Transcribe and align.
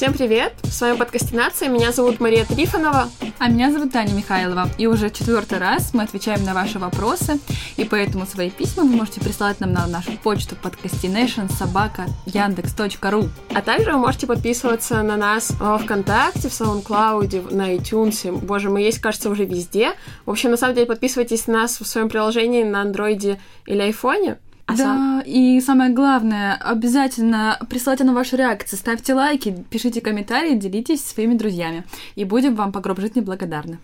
Всем 0.00 0.14
привет! 0.14 0.54
С 0.62 0.80
вами 0.80 0.96
подкастинация. 0.96 1.68
Меня 1.68 1.92
зовут 1.92 2.20
Мария 2.20 2.46
Трифонова. 2.46 3.10
А 3.38 3.48
меня 3.50 3.70
зовут 3.70 3.92
Таня 3.92 4.14
Михайлова. 4.14 4.70
И 4.78 4.86
уже 4.86 5.10
четвертый 5.10 5.58
раз 5.58 5.92
мы 5.92 6.04
отвечаем 6.04 6.42
на 6.42 6.54
ваши 6.54 6.78
вопросы. 6.78 7.38
И 7.76 7.84
поэтому 7.84 8.24
свои 8.24 8.48
письма 8.48 8.84
вы 8.84 8.96
можете 8.96 9.20
присылать 9.20 9.60
нам 9.60 9.74
на 9.74 9.86
нашу 9.86 10.12
почту 10.12 10.56
podcastination 10.56 11.52
собака 11.52 12.06
яндекс.ру. 12.24 13.28
А 13.54 13.60
также 13.60 13.92
вы 13.92 13.98
можете 13.98 14.26
подписываться 14.26 15.02
на 15.02 15.18
нас 15.18 15.50
во 15.60 15.76
ВКонтакте, 15.76 16.48
в 16.48 16.52
SoundCloud, 16.52 17.54
на 17.54 17.74
iTunes. 17.74 18.32
Боже, 18.32 18.70
мы 18.70 18.80
есть, 18.80 19.00
кажется, 19.00 19.28
уже 19.28 19.44
везде. 19.44 19.92
В 20.24 20.30
общем, 20.30 20.50
на 20.50 20.56
самом 20.56 20.76
деле, 20.76 20.86
подписывайтесь 20.86 21.46
на 21.46 21.60
нас 21.60 21.78
в 21.78 21.86
своем 21.86 22.08
приложении 22.08 22.62
на 22.62 22.80
андроиде 22.80 23.38
или 23.66 23.82
айфоне. 23.82 24.38
А 24.70 24.76
да, 24.76 24.84
сам... 24.84 25.20
и 25.22 25.60
самое 25.60 25.90
главное, 25.90 26.54
обязательно 26.54 27.58
присылайте 27.68 28.04
на 28.04 28.14
ваши 28.14 28.36
реакции, 28.36 28.76
ставьте 28.76 29.14
лайки, 29.14 29.64
пишите 29.68 30.00
комментарии, 30.00 30.54
делитесь 30.54 31.04
своими 31.04 31.34
друзьями. 31.34 31.84
И 32.14 32.24
будем 32.24 32.54
вам 32.54 32.70
по 32.70 32.80
гроб 32.80 33.00
жизни 33.00 33.20
благодарны. 33.20 33.78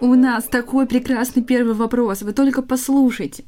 У 0.00 0.14
нас 0.14 0.44
такой 0.44 0.86
прекрасный 0.86 1.42
первый 1.42 1.74
вопрос, 1.74 2.22
вы 2.22 2.32
только 2.32 2.62
послушайте. 2.62 3.44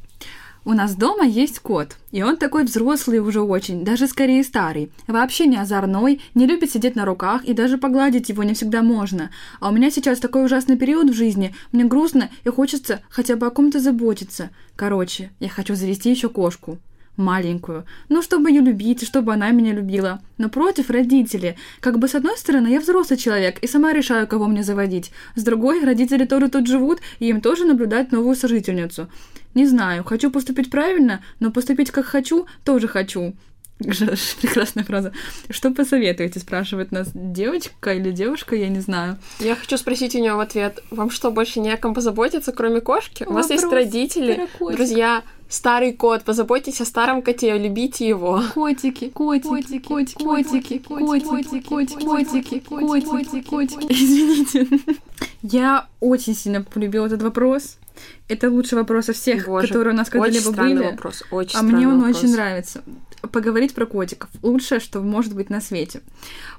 У 0.64 0.74
нас 0.74 0.94
дома 0.94 1.24
есть 1.24 1.58
кот, 1.58 1.96
и 2.12 2.22
он 2.22 2.36
такой 2.36 2.62
взрослый 2.62 3.18
уже 3.18 3.40
очень, 3.40 3.84
даже 3.84 4.06
скорее 4.06 4.44
старый. 4.44 4.92
Вообще 5.08 5.46
не 5.46 5.56
озорной, 5.56 6.20
не 6.34 6.46
любит 6.46 6.70
сидеть 6.70 6.94
на 6.94 7.04
руках, 7.04 7.44
и 7.44 7.52
даже 7.52 7.78
погладить 7.78 8.28
его 8.28 8.44
не 8.44 8.54
всегда 8.54 8.80
можно. 8.80 9.30
А 9.58 9.70
у 9.70 9.72
меня 9.72 9.90
сейчас 9.90 10.20
такой 10.20 10.44
ужасный 10.44 10.76
период 10.76 11.10
в 11.10 11.14
жизни, 11.14 11.52
мне 11.72 11.84
грустно 11.84 12.30
и 12.44 12.48
хочется 12.48 13.00
хотя 13.10 13.34
бы 13.34 13.46
о 13.46 13.50
ком-то 13.50 13.80
заботиться. 13.80 14.50
Короче, 14.76 15.32
я 15.40 15.48
хочу 15.48 15.74
завести 15.74 16.10
еще 16.10 16.28
кошку 16.28 16.78
маленькую. 17.16 17.84
Ну, 18.08 18.22
чтобы 18.22 18.50
ее 18.50 18.60
любить, 18.60 19.06
чтобы 19.06 19.32
она 19.32 19.50
меня 19.50 19.72
любила. 19.72 20.20
Но 20.38 20.48
против 20.48 20.90
родители. 20.90 21.56
Как 21.80 21.98
бы 21.98 22.08
с 22.08 22.14
одной 22.14 22.36
стороны, 22.36 22.68
я 22.68 22.80
взрослый 22.80 23.18
человек 23.18 23.58
и 23.60 23.66
сама 23.66 23.92
решаю, 23.92 24.26
кого 24.26 24.46
мне 24.46 24.62
заводить. 24.62 25.12
С 25.34 25.42
другой, 25.42 25.84
родители 25.84 26.24
тоже 26.24 26.48
тут 26.48 26.66
живут, 26.66 27.00
и 27.18 27.28
им 27.28 27.40
тоже 27.40 27.64
наблюдать 27.64 28.12
новую 28.12 28.36
сожительницу. 28.36 29.08
Не 29.54 29.66
знаю, 29.66 30.04
хочу 30.04 30.30
поступить 30.30 30.70
правильно, 30.70 31.22
но 31.40 31.50
поступить 31.50 31.90
как 31.90 32.06
хочу, 32.06 32.46
тоже 32.64 32.88
хочу. 32.88 33.34
Прекрасная 33.82 34.84
фраза. 34.84 35.12
Что 35.50 35.70
посоветуете, 35.70 36.40
спрашивает 36.40 36.92
нас 36.92 37.10
девочка 37.14 37.94
или 37.94 38.10
девушка, 38.10 38.56
я 38.56 38.68
не 38.68 38.80
знаю. 38.80 39.18
Я 39.40 39.56
хочу 39.56 39.76
спросить 39.76 40.14
у 40.14 40.18
нее 40.18 40.34
в 40.34 40.40
ответ, 40.40 40.82
вам 40.90 41.10
что, 41.10 41.30
больше 41.30 41.60
не 41.60 41.70
о 41.72 41.76
ком 41.76 41.94
позаботиться, 41.94 42.52
кроме 42.52 42.80
кошки? 42.80 43.24
У 43.24 43.32
вас 43.32 43.50
есть 43.50 43.64
родители, 43.64 44.48
друзья, 44.60 45.22
старый 45.48 45.92
кот, 45.92 46.24
позаботьтесь 46.24 46.80
о 46.80 46.84
старом 46.84 47.22
коте, 47.22 47.56
любите 47.58 48.08
его. 48.08 48.42
Котики, 48.54 49.10
котики, 49.10 49.78
котики, 49.78 50.18
котики, 50.18 50.78
котики, 50.78 51.58
котики, 51.60 51.60
котики, 51.60 52.58
котики, 52.60 53.40
котики. 53.42 53.86
Извините. 53.92 54.66
Я 55.42 55.86
очень 56.00 56.34
сильно 56.34 56.62
полюбила 56.62 57.06
этот 57.06 57.22
вопрос. 57.22 57.78
Это 58.28 58.50
лучший 58.50 58.78
вопрос 58.78 59.10
из 59.10 59.16
всех, 59.16 59.46
Боже, 59.46 59.68
которые 59.68 59.92
у 59.92 59.96
нас 59.96 60.08
когда-либо 60.08 60.52
были. 60.52 60.84
Вопрос, 60.84 61.22
очень 61.30 61.58
а 61.58 61.62
мне 61.62 61.86
он 61.86 62.00
вопрос. 62.00 62.16
очень 62.16 62.32
нравится. 62.32 62.82
Поговорить 63.30 63.74
про 63.74 63.86
котиков. 63.86 64.30
Лучшее, 64.42 64.80
что 64.80 65.00
может 65.00 65.34
быть 65.34 65.50
на 65.50 65.60
свете. 65.60 66.00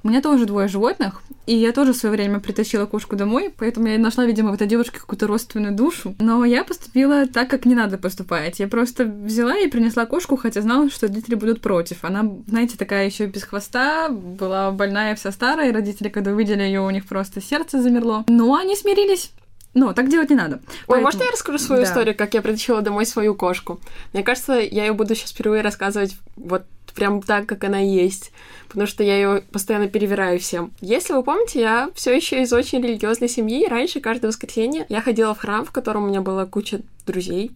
У 0.03 0.09
меня 0.09 0.21
тоже 0.21 0.45
двое 0.45 0.67
животных, 0.67 1.21
и 1.45 1.55
я 1.55 1.71
тоже 1.71 1.93
в 1.93 1.97
свое 1.97 2.15
время 2.15 2.39
притащила 2.39 2.85
кошку 2.85 3.15
домой, 3.15 3.53
поэтому 3.55 3.87
я 3.87 3.97
нашла, 3.97 4.25
видимо, 4.25 4.51
в 4.51 4.55
этой 4.55 4.67
девушке 4.67 4.99
какую-то 4.99 5.27
родственную 5.27 5.75
душу. 5.75 6.15
Но 6.19 6.45
я 6.45 6.63
поступила 6.63 7.27
так, 7.27 7.49
как 7.49 7.65
не 7.65 7.75
надо 7.75 7.97
поступать. 7.97 8.59
Я 8.59 8.67
просто 8.67 9.05
взяла 9.05 9.57
и 9.57 9.67
принесла 9.67 10.05
кошку, 10.05 10.37
хотя 10.37 10.61
знала, 10.61 10.89
что 10.89 11.07
родители 11.07 11.35
будут 11.35 11.61
против. 11.61 12.03
Она, 12.03 12.29
знаете, 12.47 12.77
такая 12.77 13.05
еще 13.05 13.25
без 13.25 13.43
хвоста, 13.43 14.09
была 14.09 14.71
больная 14.71 15.15
вся 15.15 15.31
старая, 15.31 15.69
и 15.69 15.73
родители, 15.73 16.09
когда 16.09 16.31
увидели 16.31 16.63
ее, 16.63 16.81
у 16.81 16.89
них 16.89 17.05
просто 17.05 17.41
сердце 17.41 17.81
замерло. 17.81 18.23
Но 18.27 18.55
они 18.55 18.75
смирились. 18.75 19.31
Но 19.73 19.93
так 19.93 20.09
делать 20.09 20.29
не 20.29 20.35
надо. 20.35 20.57
Ой, 20.57 20.61
Поэтому... 20.87 21.05
можно 21.05 21.23
я 21.23 21.31
расскажу 21.31 21.57
свою 21.57 21.83
да. 21.83 21.89
историю, 21.89 22.15
как 22.15 22.33
я 22.33 22.41
притащила 22.41 22.81
домой 22.81 23.05
свою 23.05 23.33
кошку? 23.35 23.79
Мне 24.13 24.23
кажется, 24.23 24.53
я 24.53 24.85
ее 24.85 24.93
буду 24.93 25.15
сейчас 25.15 25.31
впервые 25.31 25.61
рассказывать 25.61 26.15
вот 26.35 26.63
прям 26.93 27.21
так, 27.21 27.47
как 27.47 27.63
она 27.63 27.79
есть, 27.79 28.31
потому 28.67 28.87
что 28.87 29.03
я 29.03 29.15
ее 29.15 29.43
постоянно 29.51 29.87
перевираю 29.87 30.39
всем. 30.39 30.71
Если 30.79 31.13
вы 31.13 31.23
помните, 31.23 31.59
я 31.59 31.89
все 31.95 32.15
еще 32.15 32.41
из 32.41 32.53
очень 32.53 32.81
религиозной 32.81 33.29
семьи, 33.29 33.67
раньше 33.67 33.99
каждое 33.99 34.27
воскресенье 34.27 34.85
я 34.89 35.01
ходила 35.01 35.33
в 35.33 35.39
храм, 35.39 35.65
в 35.65 35.71
котором 35.71 36.03
у 36.03 36.07
меня 36.07 36.21
была 36.21 36.45
куча 36.45 36.81
друзей. 37.05 37.51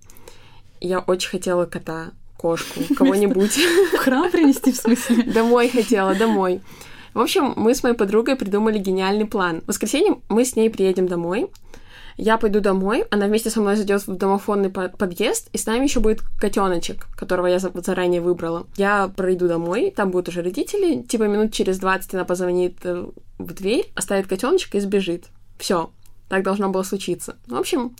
Я 0.80 1.00
очень 1.00 1.30
хотела 1.30 1.66
кота, 1.66 2.12
кошку, 2.38 2.82
кого-нибудь. 2.96 3.58
В 3.94 3.98
храм 3.98 4.30
принести, 4.32 4.72
в 4.72 4.76
смысле? 4.78 5.24
Домой 5.34 5.70
хотела, 5.70 6.16
домой. 6.16 6.62
В 7.14 7.20
общем, 7.20 7.54
мы 7.56 7.74
с 7.74 7.82
моей 7.82 7.96
подругой 7.96 8.36
придумали 8.36 8.78
гениальный 8.78 9.26
план. 9.26 9.62
В 9.62 9.70
воскресенье 9.70 10.18
мы 10.30 10.46
с 10.46 10.56
ней 10.56 10.70
приедем 10.70 11.08
домой, 11.08 11.50
я 12.18 12.38
пойду 12.38 12.60
домой, 12.60 13.06
она 13.12 13.28
вместе 13.28 13.50
со 13.50 13.62
мной 13.62 13.76
зайдет 13.76 14.06
в 14.08 14.16
домофонный 14.16 14.70
подъезд, 14.70 15.50
и 15.54 15.58
с 15.58 15.66
нами 15.66 15.84
еще 15.84 16.00
будет 16.00 16.22
котеночек, 16.40 17.06
которого 17.16 17.48
я 17.48 17.60
заранее 17.60 18.22
выбрала. 18.22 18.66
Я 18.76 19.12
пройду 19.16 19.48
домой, 19.48 19.94
там 19.96 20.12
будут 20.12 20.30
уже 20.30 20.42
родители, 20.42 21.04
типа 21.04 21.24
минут 21.24 21.54
через 21.54 21.78
20 21.80 22.16
она 22.16 22.26
позвонит 22.26 22.78
э, 22.84 23.06
в 23.38 23.54
дверь, 23.54 23.92
оставит 23.96 24.28
котеночка 24.28 24.78
и 24.78 24.82
сбежит. 24.82 25.26
Все, 25.60 25.92
так 26.28 26.44
должно 26.44 26.70
было 26.70 26.84
случиться. 26.84 27.38
В 27.48 27.56
общем, 27.56 27.96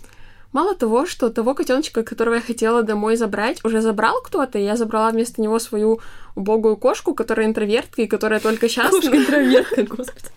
Мало 0.50 0.74
того, 0.74 1.04
что 1.04 1.28
того 1.28 1.54
котеночка, 1.54 2.02
которого 2.02 2.36
я 2.36 2.40
хотела 2.40 2.82
домой 2.82 3.16
забрать, 3.16 3.62
уже 3.64 3.82
забрал 3.82 4.22
кто-то, 4.22 4.58
и 4.58 4.64
я 4.64 4.76
забрала 4.76 5.10
вместо 5.10 5.42
него 5.42 5.58
свою 5.58 6.00
убогую 6.36 6.76
кошку, 6.76 7.12
которая 7.14 7.46
интровертка, 7.46 8.00
и 8.00 8.06
которая 8.06 8.40
только 8.40 8.68
сейчас... 8.68 8.90
Кошка 8.90 9.14
интровертка, 9.14 9.82
господи. 9.96 10.30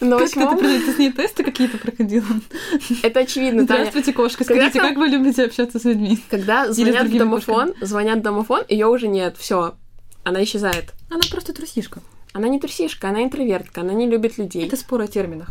На 0.00 0.16
восьмом... 0.16 0.58
Ты, 0.58 0.80
ты 0.80 0.92
с 0.92 0.98
ней 0.98 1.12
тесты 1.12 1.44
какие-то 1.44 1.78
проходила? 1.78 2.26
Это 3.02 3.20
очевидно, 3.20 3.64
Здравствуйте, 3.64 4.12
кошка, 4.12 4.44
скажите, 4.44 4.80
как 4.80 4.96
вы 4.96 5.08
любите 5.08 5.44
общаться 5.44 5.78
с 5.78 5.84
людьми? 5.84 6.18
Когда 6.30 6.72
звонят 6.72 7.08
в 7.08 7.16
домофон, 7.16 7.74
звонят 7.80 8.18
в 8.20 8.22
домофон, 8.22 8.62
ее 8.68 8.86
уже 8.86 9.08
нет, 9.08 9.36
все, 9.38 9.74
она 10.24 10.42
исчезает. 10.44 10.92
Она 11.10 11.20
просто 11.30 11.52
трусишка. 11.52 12.00
Она 12.32 12.48
не 12.48 12.58
трусишка, 12.58 13.08
она 13.08 13.24
интровертка, 13.24 13.82
она 13.82 13.92
не 13.92 14.06
любит 14.08 14.38
людей. 14.38 14.66
Это 14.66 14.76
спор 14.76 15.02
о 15.02 15.06
терминах. 15.06 15.48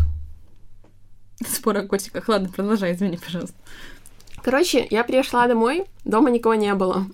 Это 1.39 1.51
спор 1.51 1.77
о 1.77 1.83
котиках. 1.83 2.27
Ладно, 2.27 2.49
продолжай, 2.49 2.93
извини, 2.93 3.17
пожалуйста. 3.17 3.55
Короче, 4.43 4.87
я 4.89 5.03
пришла 5.03 5.47
домой, 5.47 5.85
дома 6.03 6.31
никого 6.31 6.55
не 6.55 6.73
было. 6.73 7.05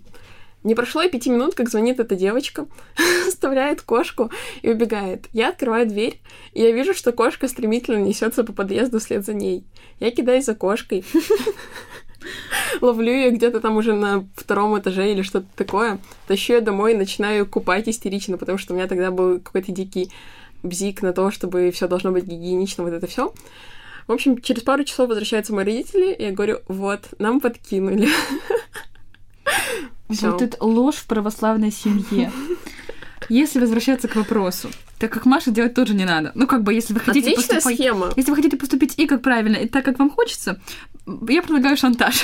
Не 0.67 0.75
прошло 0.75 1.01
и 1.01 1.09
пяти 1.09 1.29
минут, 1.29 1.55
как 1.55 1.69
звонит 1.69 2.01
эта 2.01 2.17
девочка, 2.17 2.67
вставляет 3.29 3.81
кошку 3.81 4.31
и 4.61 4.69
убегает. 4.69 5.27
Я 5.31 5.47
открываю 5.47 5.87
дверь, 5.87 6.19
и 6.51 6.61
я 6.61 6.73
вижу, 6.73 6.93
что 6.93 7.13
кошка 7.13 7.47
стремительно 7.47 8.03
несется 8.03 8.43
по 8.43 8.51
подъезду 8.51 8.99
вслед 8.99 9.25
за 9.25 9.33
ней. 9.33 9.63
Я 10.01 10.11
кидаюсь 10.11 10.43
за 10.43 10.55
кошкой, 10.55 11.05
ловлю 12.81 13.13
ее 13.13 13.31
где-то 13.31 13.61
там 13.61 13.77
уже 13.77 13.93
на 13.93 14.27
втором 14.35 14.77
этаже 14.77 15.09
или 15.09 15.21
что-то 15.21 15.47
такое, 15.55 15.99
тащу 16.27 16.55
ее 16.55 16.59
домой 16.59 16.95
и 16.95 16.97
начинаю 16.97 17.45
купать 17.45 17.87
истерично, 17.87 18.37
потому 18.37 18.57
что 18.57 18.73
у 18.73 18.75
меня 18.75 18.87
тогда 18.87 19.09
был 19.09 19.39
какой-то 19.39 19.71
дикий 19.71 20.11
бзик 20.63 21.01
на 21.01 21.13
то, 21.13 21.31
чтобы 21.31 21.71
все 21.71 21.87
должно 21.87 22.11
быть 22.11 22.25
гигиенично, 22.25 22.83
вот 22.83 22.91
это 22.91 23.07
все. 23.07 23.33
В 24.07 24.11
общем, 24.11 24.41
через 24.41 24.63
пару 24.63 24.83
часов 24.83 25.07
возвращаются 25.07 25.53
мои 25.53 25.63
родители, 25.63 26.11
и 26.11 26.23
я 26.23 26.31
говорю, 26.33 26.59
вот, 26.67 27.05
нам 27.19 27.39
подкинули. 27.39 28.09
Всё. 30.09 30.31
Вот 30.31 30.41
это 30.41 30.63
ложь 30.63 30.95
в 30.95 31.05
православной 31.05 31.71
семье. 31.71 32.31
Если 33.29 33.59
возвращаться 33.59 34.07
к 34.07 34.15
вопросу, 34.15 34.69
так 34.99 35.11
как 35.11 35.25
Маша 35.25 35.51
делать 35.51 35.73
тоже 35.73 35.93
не 35.93 36.05
надо. 36.05 36.31
Ну, 36.33 36.47
как 36.47 36.63
бы, 36.63 36.73
если 36.73 36.93
вы 36.93 37.01
хотите 37.01 37.31
Отличная 37.31 37.55
поступать... 37.55 37.75
схема. 37.75 38.09
Если 38.15 38.29
вы 38.29 38.35
хотите 38.37 38.57
поступить 38.57 38.93
и 38.97 39.05
как 39.05 39.21
правильно, 39.21 39.57
и 39.57 39.67
так, 39.67 39.83
как 39.83 39.99
вам 39.99 40.09
хочется, 40.09 40.61
я 41.27 41.41
предлагаю 41.41 41.75
шантаж. 41.75 42.23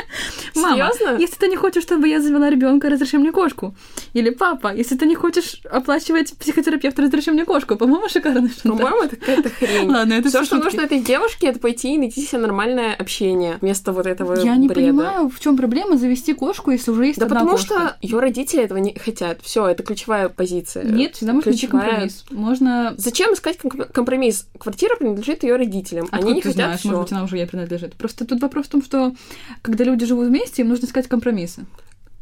Мама, 0.54 0.90
если 1.18 1.36
ты 1.36 1.48
не 1.48 1.56
хочешь, 1.56 1.82
чтобы 1.82 2.08
я 2.08 2.20
завела 2.20 2.50
ребенка, 2.50 2.90
разреши 2.90 3.18
мне 3.18 3.32
кошку. 3.32 3.74
Или 4.12 4.30
папа, 4.30 4.74
если 4.74 4.96
ты 4.96 5.06
не 5.06 5.14
хочешь 5.14 5.60
оплачивать 5.70 6.36
психотерапевта, 6.38 7.02
разреши 7.02 7.32
мне 7.32 7.44
кошку. 7.44 7.76
По-моему, 7.76 8.08
шантаж. 8.08 8.34
По-моему, 8.62 9.02
это 9.02 9.16
какая-то 9.16 9.48
хрень. 9.48 9.90
Ладно, 9.90 10.14
это 10.14 10.28
все, 10.28 10.44
что 10.44 10.56
нужно 10.58 10.82
этой 10.82 11.00
девушке, 11.00 11.48
это 11.48 11.58
пойти 11.58 11.94
и 11.94 11.98
найти 11.98 12.22
себе 12.22 12.42
нормальное 12.42 12.94
общение 12.94 13.58
вместо 13.60 13.92
вот 13.92 14.06
этого 14.06 14.38
Я 14.40 14.56
не 14.56 14.68
понимаю, 14.68 15.28
в 15.28 15.40
чем 15.40 15.56
проблема 15.56 15.96
завести 15.96 16.34
кошку, 16.34 16.70
если 16.70 16.90
уже 16.90 17.06
есть 17.06 17.18
Да 17.18 17.26
потому 17.26 17.52
кошка. 17.52 17.66
что 17.66 17.96
ее 18.02 18.18
родители 18.18 18.62
этого 18.62 18.78
не 18.78 18.94
хотят. 18.94 19.40
Все, 19.42 19.66
это 19.66 19.82
ключевая 19.82 20.28
позиция. 20.28 20.84
Нет, 20.84 21.16
всегда 21.16 21.32
можно 21.32 21.50
найти 21.50 21.66
компромисс. 21.66 22.24
Можно... 22.30 22.94
Зачем 22.96 23.32
искать 23.34 23.58
компромисс? 23.92 24.46
Квартира 24.58 24.96
принадлежит 24.96 25.42
ее 25.42 25.56
родителям. 25.56 26.08
А 26.10 26.16
Они 26.16 26.34
не 26.34 26.42
ты 26.42 26.48
хотят 26.48 26.64
знаешь, 26.64 26.80
всё. 26.80 26.88
может 26.90 27.02
быть, 27.04 27.12
она 27.12 27.24
уже 27.24 27.36
ей 27.38 27.46
принадлежит. 27.46 27.94
Просто 27.94 28.24
тут 28.24 28.40
вопрос 28.40 28.66
в 28.66 28.70
том, 28.70 28.82
что 28.82 29.14
когда 29.62 29.84
люди 29.84 30.04
живут 30.06 30.28
вместе, 30.28 30.62
им 30.62 30.68
нужно 30.68 30.86
искать 30.86 31.08
компромиссы. 31.08 31.64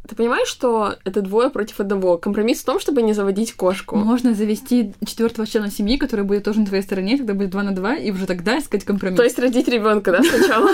Ты 0.07 0.15
понимаешь, 0.15 0.47
что 0.47 0.95
это 1.05 1.21
двое 1.21 1.49
против 1.49 1.79
одного? 1.79 2.17
Компромисс 2.17 2.61
в 2.61 2.65
том, 2.65 2.79
чтобы 2.79 3.01
не 3.01 3.13
заводить 3.13 3.53
кошку. 3.53 3.95
Можно 3.95 4.33
завести 4.33 4.93
четвертого 5.05 5.47
члена 5.47 5.69
семьи, 5.69 5.97
который 5.97 6.25
будет 6.25 6.43
тоже 6.43 6.59
на 6.59 6.65
твоей 6.65 6.83
стороне, 6.83 7.17
тогда 7.17 7.33
будет 7.33 7.51
два 7.51 7.63
на 7.63 7.73
два, 7.73 7.95
и 7.95 8.11
уже 8.11 8.25
тогда 8.25 8.59
искать 8.59 8.83
компромисс. 8.83 9.17
То 9.17 9.23
есть 9.23 9.39
родить 9.39 9.67
ребенка, 9.67 10.11
да, 10.11 10.23
сначала? 10.23 10.71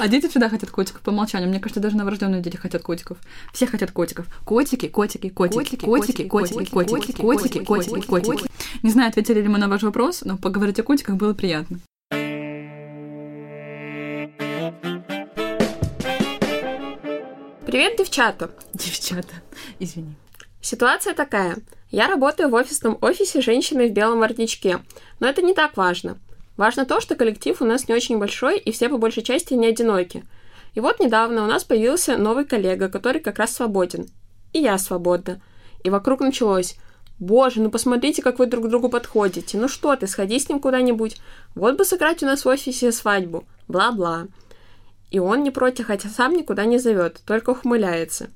А 0.00 0.08
дети 0.08 0.28
всегда 0.28 0.48
хотят 0.48 0.70
котиков 0.70 1.00
по 1.02 1.10
умолчанию. 1.10 1.48
Мне 1.48 1.60
кажется, 1.60 1.80
даже 1.80 1.96
новорожденные 1.96 2.42
дети 2.42 2.56
хотят 2.56 2.82
котиков. 2.82 3.18
Все 3.52 3.66
хотят 3.66 3.90
котиков. 3.90 4.26
Котики, 4.44 4.88
котики, 4.88 5.28
котики, 5.28 5.76
котики, 5.76 6.26
котики, 6.28 6.28
котики, 6.28 6.70
котики, 6.70 7.12
котики, 7.12 7.58
котики, 7.58 8.06
котики. 8.06 8.50
Не 8.82 8.90
знаю, 8.90 9.08
ответили 9.08 9.40
ли 9.40 9.48
мы 9.48 9.58
на 9.58 9.68
ваш 9.68 9.82
вопрос, 9.82 10.22
но 10.24 10.36
поговорить 10.36 10.78
о 10.78 10.82
котиках 10.82 11.16
было 11.16 11.32
приятно. 11.32 11.78
Привет, 17.74 17.96
девчата! 17.98 18.50
Девчата, 18.72 19.34
извини. 19.80 20.14
Ситуация 20.60 21.12
такая. 21.12 21.56
Я 21.90 22.06
работаю 22.06 22.48
в 22.48 22.54
офисном 22.54 22.96
офисе 23.00 23.40
женщины 23.40 23.88
в 23.88 23.92
белом 23.92 24.20
воротничке, 24.20 24.78
но 25.18 25.26
это 25.26 25.42
не 25.42 25.54
так 25.54 25.76
важно. 25.76 26.16
Важно 26.56 26.86
то, 26.86 27.00
что 27.00 27.16
коллектив 27.16 27.60
у 27.60 27.64
нас 27.64 27.88
не 27.88 27.94
очень 27.96 28.18
большой, 28.18 28.58
и 28.58 28.70
все 28.70 28.88
по 28.88 28.96
большей 28.96 29.24
части 29.24 29.54
не 29.54 29.66
одиноки. 29.66 30.22
И 30.74 30.78
вот 30.78 31.00
недавно 31.00 31.42
у 31.42 31.48
нас 31.48 31.64
появился 31.64 32.16
новый 32.16 32.44
коллега, 32.44 32.88
который 32.88 33.20
как 33.20 33.40
раз 33.40 33.56
свободен. 33.56 34.06
И 34.52 34.60
я 34.60 34.78
свободна. 34.78 35.42
И 35.82 35.90
вокруг 35.90 36.20
началось. 36.20 36.76
Боже, 37.18 37.60
ну 37.60 37.70
посмотрите, 37.70 38.22
как 38.22 38.38
вы 38.38 38.46
друг 38.46 38.66
к 38.66 38.68
другу 38.68 38.88
подходите. 38.88 39.58
Ну 39.58 39.66
что 39.66 39.96
ты, 39.96 40.06
сходи 40.06 40.38
с 40.38 40.48
ним 40.48 40.60
куда-нибудь. 40.60 41.16
Вот 41.56 41.76
бы 41.76 41.84
сыграть 41.84 42.22
у 42.22 42.26
нас 42.26 42.44
в 42.44 42.48
офисе 42.48 42.92
свадьбу. 42.92 43.44
Бла-бла. 43.66 44.28
И 45.10 45.18
он 45.18 45.42
не 45.42 45.50
против, 45.50 45.86
хотя 45.86 46.08
сам 46.08 46.34
никуда 46.34 46.64
не 46.64 46.78
зовет, 46.78 47.20
только 47.26 47.50
ухмыляется. 47.50 48.30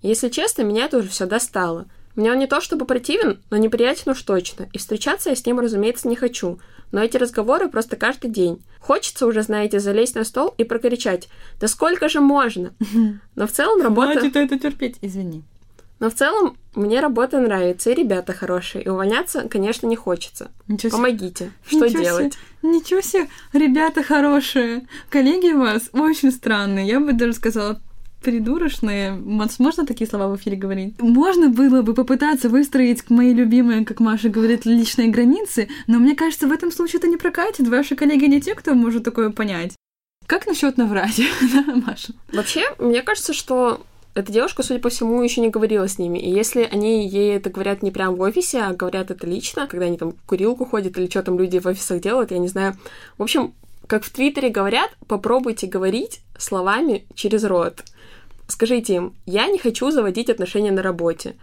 Если 0.00 0.28
честно, 0.28 0.62
меня 0.62 0.86
это 0.86 0.98
уже 0.98 1.08
все 1.08 1.26
достало. 1.26 1.86
Мне 2.14 2.30
он 2.30 2.38
не 2.38 2.46
то 2.46 2.60
чтобы 2.60 2.84
противен, 2.84 3.40
но 3.50 3.56
неприятен 3.56 4.12
уж 4.12 4.22
точно, 4.22 4.68
и 4.72 4.78
встречаться 4.78 5.30
я 5.30 5.36
с 5.36 5.46
ним, 5.46 5.60
разумеется, 5.60 6.08
не 6.08 6.16
хочу. 6.16 6.58
Но 6.90 7.00
эти 7.02 7.16
разговоры 7.16 7.68
просто 7.68 7.96
каждый 7.96 8.30
день. 8.30 8.62
Хочется 8.80 9.26
уже, 9.26 9.42
знаете, 9.42 9.80
залезть 9.80 10.14
на 10.14 10.24
стол 10.24 10.54
и 10.58 10.64
прокричать 10.64 11.28
«Да 11.58 11.68
сколько 11.68 12.08
же 12.08 12.20
можно?» 12.20 12.74
Но 13.34 13.46
в 13.46 13.52
целом 13.52 13.80
работа... 13.80 14.12
Хватит 14.12 14.36
это 14.36 14.58
терпеть, 14.58 14.98
извини. 15.00 15.44
Но 16.02 16.10
в 16.10 16.14
целом 16.14 16.56
мне 16.74 16.98
работа 16.98 17.38
нравится, 17.38 17.92
и 17.92 17.94
ребята 17.94 18.32
хорошие, 18.32 18.82
и 18.82 18.88
увольняться, 18.88 19.48
конечно, 19.48 19.86
не 19.86 19.94
хочется. 19.94 20.50
Ничего 20.66 20.90
себе. 20.90 20.96
Помогите, 20.96 21.52
что 21.64 21.86
Ничего 21.86 22.02
делать? 22.02 22.32
себе. 22.60 22.72
Ничего 22.72 23.00
себе, 23.00 23.28
ребята 23.52 24.02
хорошие. 24.02 24.88
Коллеги 25.10 25.52
у 25.52 25.60
вас 25.60 25.90
очень 25.92 26.32
странные. 26.32 26.88
Я 26.88 26.98
бы 26.98 27.12
даже 27.12 27.34
сказала, 27.34 27.80
придурочные. 28.20 29.12
Можно 29.12 29.86
такие 29.86 30.10
слова 30.10 30.26
в 30.26 30.34
эфире 30.38 30.56
говорить? 30.56 31.00
Можно 31.00 31.50
было 31.50 31.82
бы 31.82 31.94
попытаться 31.94 32.48
выстроить 32.48 33.08
мои 33.08 33.32
любимые, 33.32 33.84
как 33.84 34.00
Маша 34.00 34.28
говорит, 34.28 34.66
личные 34.66 35.06
границы, 35.06 35.68
но 35.86 36.00
мне 36.00 36.16
кажется, 36.16 36.48
в 36.48 36.52
этом 36.52 36.72
случае 36.72 36.98
это 36.98 37.06
не 37.06 37.16
прокатит. 37.16 37.68
Ваши 37.68 37.94
коллеги 37.94 38.24
не 38.24 38.40
те, 38.40 38.56
кто 38.56 38.74
может 38.74 39.04
такое 39.04 39.30
понять. 39.30 39.76
Как 40.26 40.48
насчет 40.48 40.78
наврать, 40.78 41.20
да, 41.52 41.76
Маша? 41.76 42.12
Вообще, 42.32 42.64
мне 42.80 43.02
кажется, 43.02 43.32
что 43.32 43.86
эта 44.14 44.30
девушка, 44.30 44.62
судя 44.62 44.80
по 44.80 44.90
всему, 44.90 45.22
еще 45.22 45.40
не 45.40 45.48
говорила 45.48 45.88
с 45.88 45.98
ними. 45.98 46.18
И 46.18 46.30
если 46.30 46.68
они 46.70 47.08
ей 47.08 47.36
это 47.36 47.50
говорят 47.50 47.82
не 47.82 47.90
прямо 47.90 48.14
в 48.14 48.20
офисе, 48.20 48.60
а 48.60 48.74
говорят 48.74 49.10
это 49.10 49.26
лично, 49.26 49.66
когда 49.66 49.86
они 49.86 49.96
там 49.96 50.12
в 50.12 50.26
курилку 50.26 50.66
ходят 50.66 50.98
или 50.98 51.08
что 51.08 51.22
там 51.22 51.38
люди 51.38 51.58
в 51.58 51.66
офисах 51.66 52.00
делают, 52.00 52.30
я 52.30 52.38
не 52.38 52.48
знаю. 52.48 52.76
В 53.16 53.22
общем, 53.22 53.54
как 53.86 54.04
в 54.04 54.10
Твиттере 54.10 54.50
говорят, 54.50 54.90
попробуйте 55.06 55.66
говорить 55.66 56.20
словами 56.36 57.06
через 57.14 57.44
рот. 57.44 57.84
Скажите 58.48 58.94
им, 58.94 59.14
я 59.24 59.46
не 59.46 59.58
хочу 59.58 59.90
заводить 59.90 60.28
отношения 60.28 60.72
на 60.72 60.82
работе. 60.82 61.36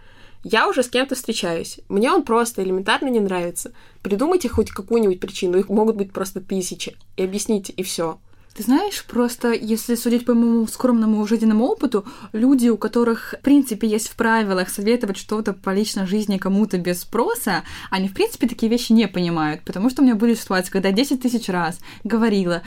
Я 0.44 0.68
уже 0.68 0.82
с 0.82 0.88
кем-то 0.88 1.16
встречаюсь. 1.16 1.80
Мне 1.88 2.10
он 2.12 2.22
просто 2.22 2.62
элементарно 2.62 3.08
не 3.08 3.20
нравится. 3.20 3.72
Придумайте 4.02 4.48
хоть 4.48 4.70
какую-нибудь 4.70 5.20
причину. 5.20 5.58
Их 5.58 5.68
могут 5.68 5.96
быть 5.96 6.12
просто 6.12 6.40
тысячи. 6.40 6.96
И 7.16 7.24
объясните, 7.24 7.72
и 7.72 7.82
все. 7.82 8.18
Ты 8.54 8.64
знаешь, 8.64 9.04
просто 9.04 9.52
если 9.52 9.94
судить 9.94 10.24
по 10.24 10.34
моему 10.34 10.66
скромному 10.66 11.24
жизненному 11.26 11.64
опыту, 11.66 12.04
люди, 12.32 12.68
у 12.68 12.76
которых, 12.76 13.34
в 13.38 13.42
принципе, 13.42 13.86
есть 13.86 14.08
в 14.08 14.16
правилах 14.16 14.70
советовать 14.70 15.16
что-то 15.16 15.52
по 15.52 15.70
личной 15.70 16.06
жизни 16.06 16.36
кому-то 16.36 16.76
без 16.78 17.02
спроса, 17.02 17.62
они, 17.90 18.08
в 18.08 18.14
принципе, 18.14 18.48
такие 18.48 18.70
вещи 18.70 18.92
не 18.92 19.06
понимают. 19.06 19.62
Потому 19.62 19.88
что 19.88 20.02
у 20.02 20.04
меня 20.04 20.16
были 20.16 20.34
ситуации, 20.34 20.70
когда 20.70 20.88
я 20.88 20.94
10 20.94 21.22
тысяч 21.22 21.48
раз 21.48 21.78
говорила, 22.02 22.62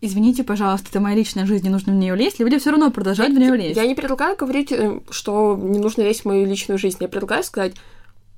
извините, 0.00 0.44
пожалуйста, 0.44 0.88
это 0.90 1.00
моя 1.00 1.16
личная 1.16 1.46
жизнь, 1.46 1.64
не 1.64 1.70
нужно 1.70 1.92
в 1.92 1.96
нее 1.96 2.14
лезть, 2.14 2.38
люди 2.38 2.58
все 2.58 2.70
равно 2.70 2.90
продолжают 2.90 3.34
в 3.34 3.38
нее 3.38 3.56
лезть. 3.56 3.76
Я 3.76 3.86
не 3.86 3.94
предлагаю 3.94 4.36
говорить, 4.36 4.70
э, 4.70 5.00
что 5.10 5.58
не 5.60 5.80
нужно 5.80 6.02
лезть 6.02 6.22
в 6.22 6.26
мою 6.26 6.46
личную 6.46 6.78
жизнь. 6.78 6.98
Я 7.00 7.08
предлагаю 7.08 7.42
сказать, 7.42 7.74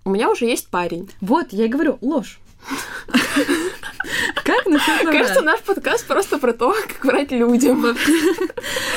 у 0.05 0.11
меня 0.11 0.31
уже 0.31 0.47
есть 0.47 0.69
парень. 0.69 1.11
Вот, 1.21 1.53
я 1.53 1.67
и 1.67 1.69
говорю, 1.69 1.99
ложь. 2.01 2.41
Как 4.57 4.67
насчет 4.67 5.11
Кажется, 5.11 5.43
наш 5.43 5.61
подкаст 5.61 6.07
просто 6.07 6.39
про 6.39 6.53
то, 6.53 6.75
как 6.89 7.05
врать 7.05 7.33
людям. 7.33 7.85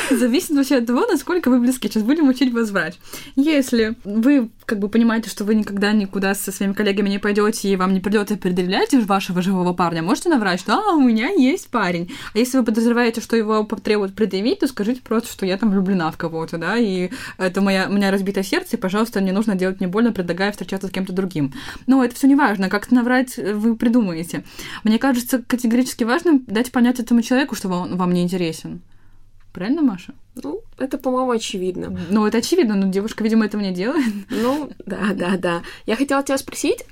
Зависит 0.09 0.51
вообще 0.51 0.77
от 0.77 0.85
того, 0.85 1.05
насколько 1.05 1.49
вы 1.49 1.59
близки. 1.59 1.87
Сейчас 1.87 2.03
будем 2.03 2.29
учить 2.29 2.53
вас 2.53 2.69
врать. 2.69 2.99
Если 3.35 3.95
вы 4.03 4.49
как 4.65 4.79
бы 4.79 4.87
понимаете, 4.87 5.29
что 5.29 5.43
вы 5.43 5.55
никогда 5.55 5.91
никуда 5.91 6.35
со 6.35 6.51
своими 6.51 6.73
коллегами 6.73 7.09
не 7.09 7.17
пойдете 7.17 7.69
и 7.69 7.75
вам 7.75 7.93
не 7.93 7.99
придется 7.99 8.37
предъявлять 8.37 8.93
вашего 8.93 9.41
живого 9.41 9.73
парня, 9.73 10.03
можете 10.03 10.29
наврать, 10.29 10.59
что 10.59 10.73
а, 10.73 10.93
у 10.93 11.01
меня 11.01 11.29
есть 11.29 11.69
парень. 11.69 12.11
А 12.33 12.37
если 12.37 12.59
вы 12.59 12.63
подозреваете, 12.63 13.19
что 13.19 13.35
его 13.35 13.63
потребуют 13.63 14.15
предъявить, 14.15 14.59
то 14.59 14.67
скажите 14.67 15.01
просто, 15.01 15.31
что 15.31 15.45
я 15.45 15.57
там 15.57 15.71
влюблена 15.71 16.11
в 16.11 16.17
кого-то, 16.17 16.57
да, 16.57 16.77
и 16.77 17.09
это 17.37 17.61
моя, 17.61 17.87
у 17.89 17.93
меня 17.93 18.11
разбитое 18.11 18.43
сердце, 18.43 18.77
и, 18.77 18.79
пожалуйста, 18.79 19.21
не 19.21 19.31
нужно 19.31 19.55
делать 19.55 19.79
мне 19.79 19.89
больно, 19.89 20.11
предлагая 20.11 20.51
встречаться 20.51 20.87
с 20.87 20.91
кем-то 20.91 21.13
другим. 21.13 21.53
Но 21.87 22.03
это 22.03 22.13
все 22.13 22.27
не 22.27 22.35
важно, 22.35 22.69
как 22.69 22.91
наврать 22.91 23.37
вы 23.37 23.75
придумаете. 23.75 24.43
Мне 24.83 24.99
кажется, 24.99 25.41
категорически 25.49 26.03
важным 26.05 26.45
дать 26.47 26.71
понять 26.71 26.99
этому 26.99 27.21
человеку, 27.21 27.55
что 27.55 27.67
он 27.69 27.97
вам 27.97 28.13
не 28.13 28.21
интересен. 28.21 28.81
Правильно, 29.51 29.81
Маша? 29.81 30.13
Ну, 30.35 30.61
это, 30.77 30.97
по-моему, 30.97 31.31
очевидно. 31.31 31.97
Ну, 32.09 32.25
это 32.25 32.37
очевидно, 32.37 32.75
но 32.75 32.87
девушка, 32.87 33.23
видимо, 33.23 33.45
этого 33.45 33.61
не 33.61 33.73
делает. 33.73 34.13
Ну, 34.29 34.69
да, 34.85 35.13
да, 35.13 35.37
да. 35.37 35.61
Я 35.87 35.95
хотела 35.95 36.23
тебя 36.23 36.37
спросить, 36.37 36.85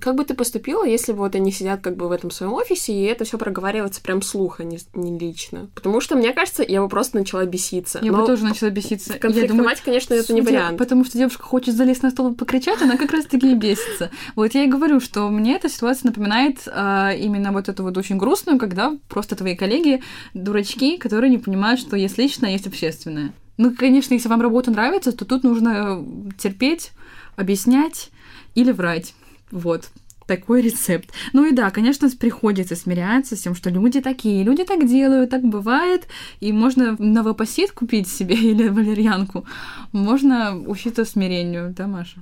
как 0.00 0.14
бы 0.14 0.24
ты 0.24 0.34
поступила, 0.34 0.84
если 0.84 1.12
бы 1.12 1.18
вот 1.18 1.34
они 1.34 1.50
сидят 1.50 1.80
как 1.80 1.96
бы 1.96 2.08
в 2.08 2.12
этом 2.12 2.30
своем 2.30 2.52
офисе, 2.52 2.92
и 2.92 3.02
это 3.02 3.24
все 3.24 3.38
проговаривается 3.38 4.00
прям 4.00 4.22
слух, 4.22 4.60
а 4.60 4.64
не, 4.64 4.78
не 4.94 5.18
лично? 5.18 5.68
Потому 5.74 6.00
что, 6.00 6.16
мне 6.16 6.32
кажется, 6.32 6.64
я 6.66 6.80
бы 6.80 6.88
просто 6.88 7.18
начала 7.18 7.44
беситься. 7.44 7.98
Я 8.02 8.12
Но 8.12 8.20
бы 8.20 8.26
тоже 8.26 8.44
начала 8.44 8.70
беситься. 8.70 9.14
Конфликтовать, 9.14 9.42
Я 9.42 9.48
думаю, 9.48 9.76
конечно, 9.84 10.14
это 10.14 10.32
не 10.32 10.40
вариант. 10.40 10.78
Потому 10.78 11.04
что 11.04 11.18
девушка 11.18 11.42
хочет 11.42 11.74
залезть 11.74 12.02
на 12.02 12.10
стол 12.10 12.32
и 12.32 12.34
покричать, 12.34 12.80
она 12.80 12.96
как 12.96 13.12
раз-таки 13.12 13.50
и 13.50 13.54
бесится. 13.54 14.10
Вот 14.36 14.54
я 14.54 14.64
и 14.64 14.68
говорю, 14.68 15.00
что 15.00 15.28
мне 15.28 15.56
эта 15.56 15.68
ситуация 15.68 16.08
напоминает 16.08 16.60
а, 16.66 17.12
именно 17.12 17.52
вот 17.52 17.68
эту 17.68 17.82
вот 17.82 17.96
очень 17.98 18.18
грустную, 18.18 18.58
когда 18.58 18.96
просто 19.08 19.36
твои 19.36 19.56
коллеги 19.56 20.02
дурачки, 20.34 20.96
которые 20.96 21.30
не 21.30 21.38
понимают, 21.38 21.80
что 21.80 21.96
есть 21.96 22.18
личное, 22.18 22.50
а 22.50 22.52
есть 22.52 22.66
общественное. 22.66 23.32
Ну, 23.58 23.74
конечно, 23.74 24.14
если 24.14 24.28
вам 24.28 24.40
работа 24.40 24.70
нравится, 24.70 25.12
то 25.12 25.24
тут 25.24 25.44
нужно 25.44 26.04
терпеть, 26.38 26.92
объяснять 27.36 28.10
или 28.54 28.72
врать. 28.72 29.14
Вот 29.52 29.88
такой 30.26 30.62
рецепт. 30.62 31.10
Ну 31.32 31.44
и 31.44 31.52
да, 31.52 31.70
конечно, 31.70 32.08
приходится 32.10 32.74
смиряться 32.74 33.36
с 33.36 33.40
тем, 33.40 33.54
что 33.54 33.70
люди 33.70 34.00
такие, 34.00 34.42
люди 34.44 34.64
так 34.64 34.86
делают, 34.88 35.30
так 35.30 35.42
бывает, 35.42 36.08
и 36.40 36.52
можно 36.52 36.96
новопосит 36.98 37.72
купить 37.72 38.08
себе 38.08 38.34
или 38.52 38.68
валерьянку, 38.68 39.44
можно 39.92 40.56
учиться 40.58 41.04
смирению, 41.04 41.74
да, 41.76 41.86
Маша? 41.86 42.18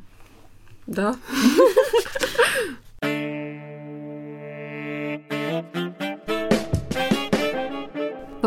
Да. 0.87 1.15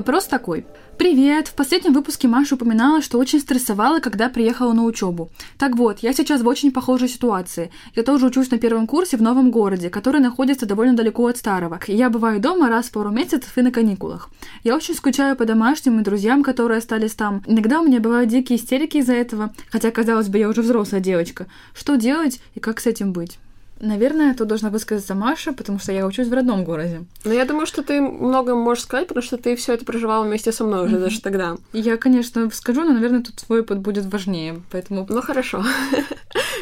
Вопрос 0.03 0.25
такой. 0.25 0.65
Привет! 0.97 1.47
В 1.47 1.53
последнем 1.53 1.93
выпуске 1.93 2.27
Маша 2.27 2.55
упоминала, 2.55 3.01
что 3.01 3.17
очень 3.17 3.39
стрессовала, 3.39 4.01
когда 4.01 4.27
приехала 4.27 4.73
на 4.73 4.83
учебу. 4.83 5.29
Так 5.57 5.77
вот, 5.77 5.99
я 5.99 6.11
сейчас 6.11 6.41
в 6.41 6.47
очень 6.49 6.73
похожей 6.73 7.07
ситуации. 7.07 7.71
Я 7.95 8.03
тоже 8.03 8.25
учусь 8.25 8.51
на 8.51 8.57
первом 8.57 8.85
курсе 8.85 9.15
в 9.15 9.21
новом 9.21 9.49
городе, 9.49 9.89
который 9.89 10.19
находится 10.19 10.65
довольно 10.65 10.93
далеко 10.93 11.27
от 11.27 11.37
старого. 11.37 11.79
Я 11.87 12.09
бываю 12.09 12.41
дома 12.41 12.67
раз 12.67 12.87
в 12.87 12.91
пару 12.91 13.11
месяцев 13.11 13.57
и 13.57 13.61
на 13.61 13.71
каникулах. 13.71 14.29
Я 14.65 14.75
очень 14.75 14.93
скучаю 14.93 15.37
по 15.37 15.45
домашним 15.45 16.01
и 16.01 16.03
друзьям, 16.03 16.43
которые 16.43 16.79
остались 16.79 17.13
там. 17.13 17.41
Иногда 17.47 17.79
у 17.79 17.85
меня 17.85 18.01
бывают 18.01 18.29
дикие 18.29 18.59
истерики 18.59 18.97
из-за 18.97 19.13
этого, 19.13 19.53
хотя, 19.71 19.89
казалось 19.89 20.27
бы, 20.27 20.37
я 20.37 20.49
уже 20.49 20.63
взрослая 20.63 20.99
девочка. 20.99 21.47
Что 21.73 21.95
делать 21.95 22.41
и 22.55 22.59
как 22.59 22.81
с 22.81 22.87
этим 22.87 23.13
быть? 23.13 23.39
Наверное, 23.83 24.33
тут 24.33 24.47
должна 24.47 24.69
высказаться 24.69 25.13
Маша, 25.13 25.51
потому 25.51 25.77
что 25.77 25.91
я 25.91 26.07
учусь 26.07 26.29
в 26.29 26.33
родном 26.33 26.63
городе. 26.63 27.03
Но 27.25 27.33
я 27.33 27.43
думаю, 27.43 27.65
что 27.65 27.83
ты 27.83 27.99
много 27.99 28.55
можешь 28.55 28.85
сказать, 28.85 29.09
потому 29.09 29.21
что 29.21 29.35
ты 29.35 29.57
все 29.57 29.73
это 29.73 29.83
проживала 29.83 30.23
вместе 30.23 30.53
со 30.53 30.63
мной 30.63 30.85
уже 30.85 30.99
даже 30.99 31.19
тогда. 31.19 31.57
Я, 31.73 31.97
конечно, 31.97 32.49
скажу, 32.51 32.85
но, 32.85 32.93
наверное, 32.93 33.23
тут 33.23 33.35
твой 33.35 33.59
опыт 33.59 33.79
будет 33.79 34.05
важнее, 34.05 34.61
поэтому 34.71 35.05
Ну 35.09 35.21
хорошо. 35.21 35.65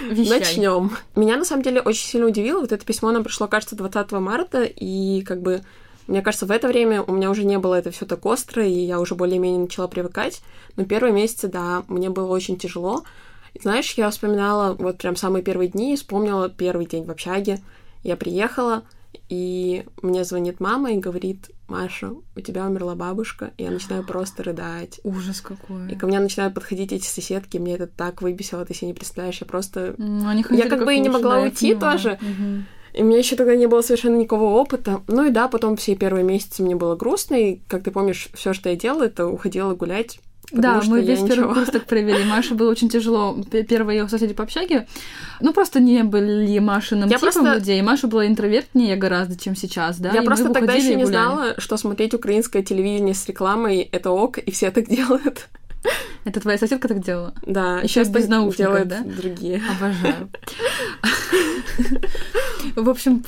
Начнем. 0.09 0.97
Меня 1.15 1.37
на 1.37 1.45
самом 1.45 1.61
деле 1.61 1.81
очень 1.81 2.07
сильно 2.07 2.25
удивило. 2.25 2.61
Вот 2.61 2.71
это 2.71 2.83
письмо 2.83 3.11
нам 3.11 3.23
пришло, 3.23 3.47
кажется, 3.47 3.75
20 3.75 4.13
марта, 4.13 4.63
и 4.63 5.21
как 5.21 5.43
бы 5.43 5.61
мне 6.07 6.23
кажется, 6.23 6.47
в 6.47 6.51
это 6.51 6.67
время 6.67 7.03
у 7.03 7.13
меня 7.13 7.29
уже 7.29 7.43
не 7.43 7.59
было 7.59 7.75
это 7.75 7.91
все 7.91 8.07
так 8.07 8.25
остро, 8.25 8.65
и 8.65 8.71
я 8.71 8.99
уже 8.99 9.13
более-менее 9.13 9.61
начала 9.61 9.87
привыкать. 9.87 10.41
Но 10.75 10.85
первые 10.85 11.13
месяцы, 11.13 11.47
да, 11.47 11.83
мне 11.87 12.09
было 12.09 12.31
очень 12.31 12.57
тяжело. 12.57 13.03
Знаешь, 13.59 13.93
я 13.93 14.09
вспоминала 14.09 14.73
вот 14.73 14.97
прям 14.97 15.15
самые 15.15 15.43
первые 15.43 15.69
дни 15.69 15.95
вспомнила 15.95 16.49
первый 16.49 16.85
день 16.85 17.05
в 17.05 17.11
общаге. 17.11 17.59
Я 18.03 18.15
приехала, 18.15 18.83
и 19.29 19.85
мне 20.01 20.23
звонит 20.23 20.59
мама 20.59 20.93
и 20.93 20.97
говорит, 20.97 21.51
Маша, 21.67 22.11
у 22.35 22.39
тебя 22.41 22.65
умерла 22.65 22.95
бабушка, 22.95 23.51
и 23.57 23.63
я 23.63 23.71
начинаю 23.71 24.05
просто 24.05 24.43
рыдать. 24.43 24.99
Ужас 25.03 25.41
какой. 25.41 25.91
И 25.91 25.95
ко 25.95 26.07
мне 26.07 26.19
начинают 26.19 26.53
подходить 26.53 26.91
эти 26.91 27.05
соседки, 27.05 27.57
мне 27.57 27.75
это 27.75 27.87
так 27.87 28.21
выбесило, 28.21 28.65
ты 28.65 28.73
себе 28.73 28.87
не 28.87 28.93
представляешь, 28.93 29.39
я 29.41 29.47
просто... 29.47 29.95
М, 29.97 30.27
Они 30.27 30.41
Я 30.41 30.47
хотели 30.47 30.69
как 30.69 30.85
бы 30.85 30.95
и 30.95 30.99
не 30.99 31.09
могла 31.09 31.35
да, 31.35 31.41
уйти 31.43 31.75
тоже. 31.75 32.17
Мгм. 32.21 32.65
И 32.93 33.03
у 33.03 33.05
меня 33.05 33.19
еще 33.19 33.37
тогда 33.37 33.55
не 33.55 33.67
было 33.67 33.81
совершенно 33.81 34.17
никакого 34.17 34.55
опыта. 34.55 35.01
Ну 35.07 35.25
и 35.25 35.29
да, 35.29 35.47
потом 35.47 35.77
все 35.77 35.95
первые 35.95 36.25
месяцы 36.25 36.61
мне 36.61 36.75
было 36.75 36.95
грустно, 36.95 37.35
и, 37.35 37.61
как 37.67 37.83
ты 37.83 37.91
помнишь, 37.91 38.27
все, 38.33 38.53
что 38.53 38.69
я 38.69 38.75
делала, 38.75 39.03
это 39.03 39.27
уходила 39.27 39.73
гулять. 39.75 40.19
Да, 40.51 40.81
мы 40.87 40.99
я 40.99 41.03
весь 41.05 41.19
первый 41.19 41.31
ничего. 41.39 41.53
курс 41.53 41.69
так 41.69 41.85
провели. 41.85 42.23
Маше 42.25 42.55
было 42.55 42.69
очень 42.71 42.89
тяжело. 42.89 43.37
Первые 43.67 43.99
ее 43.99 44.09
соседи 44.09 44.33
по 44.33 44.43
общаге, 44.43 44.87
ну, 45.39 45.53
просто 45.53 45.79
не 45.79 46.03
были 46.03 46.59
Машиным 46.59 47.09
Я 47.09 47.17
типом 47.17 47.31
просто- 47.33 47.53
людей. 47.55 47.81
Маша 47.81 48.07
была 48.07 48.27
интровертнее 48.27 48.95
гораздо, 48.95 49.37
чем 49.39 49.55
сейчас, 49.55 49.97
да? 49.99 50.11
я 50.13 50.21
и 50.21 50.25
просто 50.25 50.49
тогда 50.49 50.73
еще 50.73 50.95
не 50.95 51.05
знала, 51.05 51.55
что 51.57 51.77
смотреть 51.77 52.13
украинское 52.13 52.63
телевидение 52.63 53.13
с 53.13 53.25
рекламой 53.27 53.79
это 53.91 54.11
ок, 54.11 54.37
и 54.37 54.51
все 54.51 54.71
так 54.71 54.85
делают. 54.89 55.47
Это 56.25 56.39
твоя 56.39 56.57
соседка 56.57 56.87
так 56.87 57.03
делала? 57.03 57.33
Да, 57.45 57.81
сейчас 57.83 58.09
без 58.09 58.27
наушников, 58.27 58.87
да? 58.87 59.03
другие. 59.03 59.61
Обожаю. 59.77 60.29
В 62.75 62.89
общем, 62.89 63.23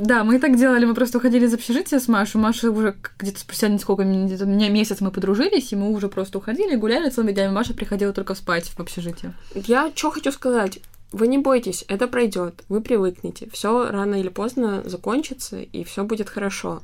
да, 0.00 0.24
мы 0.24 0.36
и 0.36 0.38
так 0.38 0.56
делали, 0.56 0.86
мы 0.86 0.94
просто 0.94 1.18
уходили 1.18 1.46
из 1.46 1.54
общежития 1.54 2.00
с 2.00 2.08
Машей. 2.08 2.40
Маша 2.40 2.70
уже 2.70 2.96
где-то 3.18 3.40
спустя 3.40 3.68
несколько, 3.68 4.04
где-то 4.04 4.46
меня 4.46 4.70
месяц 4.70 5.00
мы 5.00 5.10
подружились, 5.10 5.72
и 5.72 5.76
мы 5.76 5.90
уже 5.90 6.08
просто 6.08 6.38
уходили, 6.38 6.76
гуляли 6.76 7.10
целыми 7.10 7.32
днями. 7.32 7.52
Маша 7.52 7.74
приходила 7.74 8.12
только 8.12 8.34
спать 8.34 8.68
в 8.68 8.80
общежитие. 8.80 9.34
Я 9.54 9.92
что 9.94 10.10
хочу 10.10 10.32
сказать. 10.32 10.80
Вы 11.10 11.28
не 11.28 11.38
бойтесь, 11.38 11.86
это 11.88 12.06
пройдет, 12.06 12.64
вы 12.68 12.82
привыкнете. 12.82 13.48
Все 13.50 13.90
рано 13.90 14.16
или 14.16 14.28
поздно 14.28 14.82
закончится, 14.84 15.58
и 15.58 15.82
все 15.84 16.04
будет 16.04 16.28
хорошо. 16.28 16.82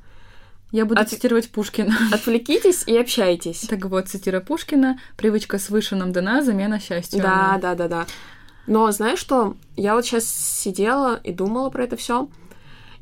Я 0.74 0.86
буду 0.86 1.00
От- 1.00 1.08
цитировать 1.08 1.50
Пушкина. 1.50 1.96
Отвлекитесь 2.12 2.82
и 2.88 2.96
общайтесь. 2.96 3.60
Так 3.60 3.84
вот, 3.84 4.08
цитируя 4.08 4.40
Пушкина, 4.40 4.98
привычка 5.16 5.60
свыше 5.60 5.94
нам 5.94 6.10
дана, 6.10 6.42
замена 6.42 6.80
счастью. 6.80 7.22
Да, 7.22 7.50
она». 7.50 7.58
да, 7.58 7.74
да, 7.76 7.86
да. 7.86 8.06
Но 8.66 8.90
знаешь 8.90 9.20
что? 9.20 9.54
Я 9.76 9.94
вот 9.94 10.04
сейчас 10.04 10.24
сидела 10.24 11.14
и 11.22 11.32
думала 11.32 11.70
про 11.70 11.84
это 11.84 11.96
все. 11.96 12.28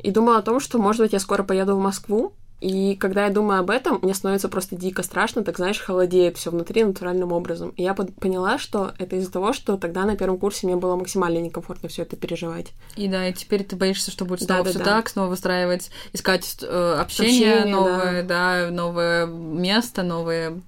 И 0.02 0.10
думала 0.10 0.40
о 0.40 0.42
том, 0.42 0.60
что, 0.60 0.76
может 0.76 1.00
быть, 1.00 1.14
я 1.14 1.18
скоро 1.18 1.44
поеду 1.44 1.74
в 1.74 1.80
Москву. 1.80 2.34
И 2.62 2.94
когда 2.94 3.24
я 3.26 3.30
думаю 3.32 3.58
об 3.60 3.70
этом, 3.70 3.98
мне 4.02 4.14
становится 4.14 4.48
просто 4.48 4.76
дико 4.76 5.02
страшно, 5.02 5.42
так 5.42 5.56
знаешь, 5.56 5.80
холодеет 5.80 6.36
все 6.38 6.50
внутри 6.50 6.84
натуральным 6.84 7.32
образом. 7.32 7.70
И 7.70 7.82
я 7.82 7.92
под- 7.92 8.14
поняла, 8.14 8.56
что 8.58 8.92
это 8.98 9.16
из-за 9.16 9.32
того, 9.32 9.52
что 9.52 9.76
тогда 9.76 10.04
на 10.04 10.16
первом 10.16 10.38
курсе 10.38 10.68
мне 10.68 10.76
было 10.76 10.94
максимально 10.94 11.38
некомфортно 11.38 11.88
все 11.88 12.02
это 12.02 12.14
переживать. 12.14 12.68
И 12.94 13.08
да, 13.08 13.26
и 13.28 13.32
теперь 13.32 13.64
ты 13.64 13.74
боишься, 13.74 14.12
что 14.12 14.24
будет 14.24 14.40
Да, 14.46 14.46
снова 14.46 14.64
да, 14.64 14.70
все 14.70 14.78
да. 14.78 14.84
так, 14.84 15.08
снова 15.08 15.26
выстраивать, 15.30 15.90
искать 16.12 16.56
э, 16.62 16.96
общение, 17.00 17.54
Общение, 17.54 17.74
новое, 17.74 18.22
да. 18.22 18.68
новое 18.70 19.26
место, 19.26 20.04
новые 20.04 20.60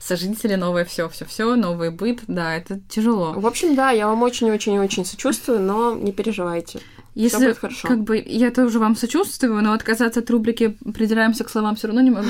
сожители, 0.00 0.54
новое 0.54 0.84
все, 0.86 1.08
все, 1.10 1.26
все, 1.26 1.54
новый 1.54 1.90
быт. 1.90 2.20
Да, 2.28 2.56
это 2.56 2.80
тяжело. 2.88 3.32
В 3.36 3.46
общем, 3.46 3.74
да, 3.74 3.90
я 3.90 4.06
вам 4.06 4.22
очень-очень-очень 4.22 5.04
сочувствую, 5.04 5.60
но 5.60 5.94
не 5.94 6.12
переживайте. 6.12 6.80
Если 7.14 7.44
будет 7.44 7.58
хорошо. 7.58 7.88
как 7.88 8.02
бы 8.04 8.22
я 8.24 8.50
тоже 8.50 8.78
вам 8.78 8.96
сочувствую, 8.96 9.62
но 9.62 9.72
отказаться 9.74 10.20
от 10.20 10.30
рубрики 10.30 10.78
«Придираемся 10.94 11.44
к 11.44 11.50
словам» 11.50 11.76
все 11.76 11.88
равно 11.88 12.00
не 12.00 12.10
могу. 12.10 12.26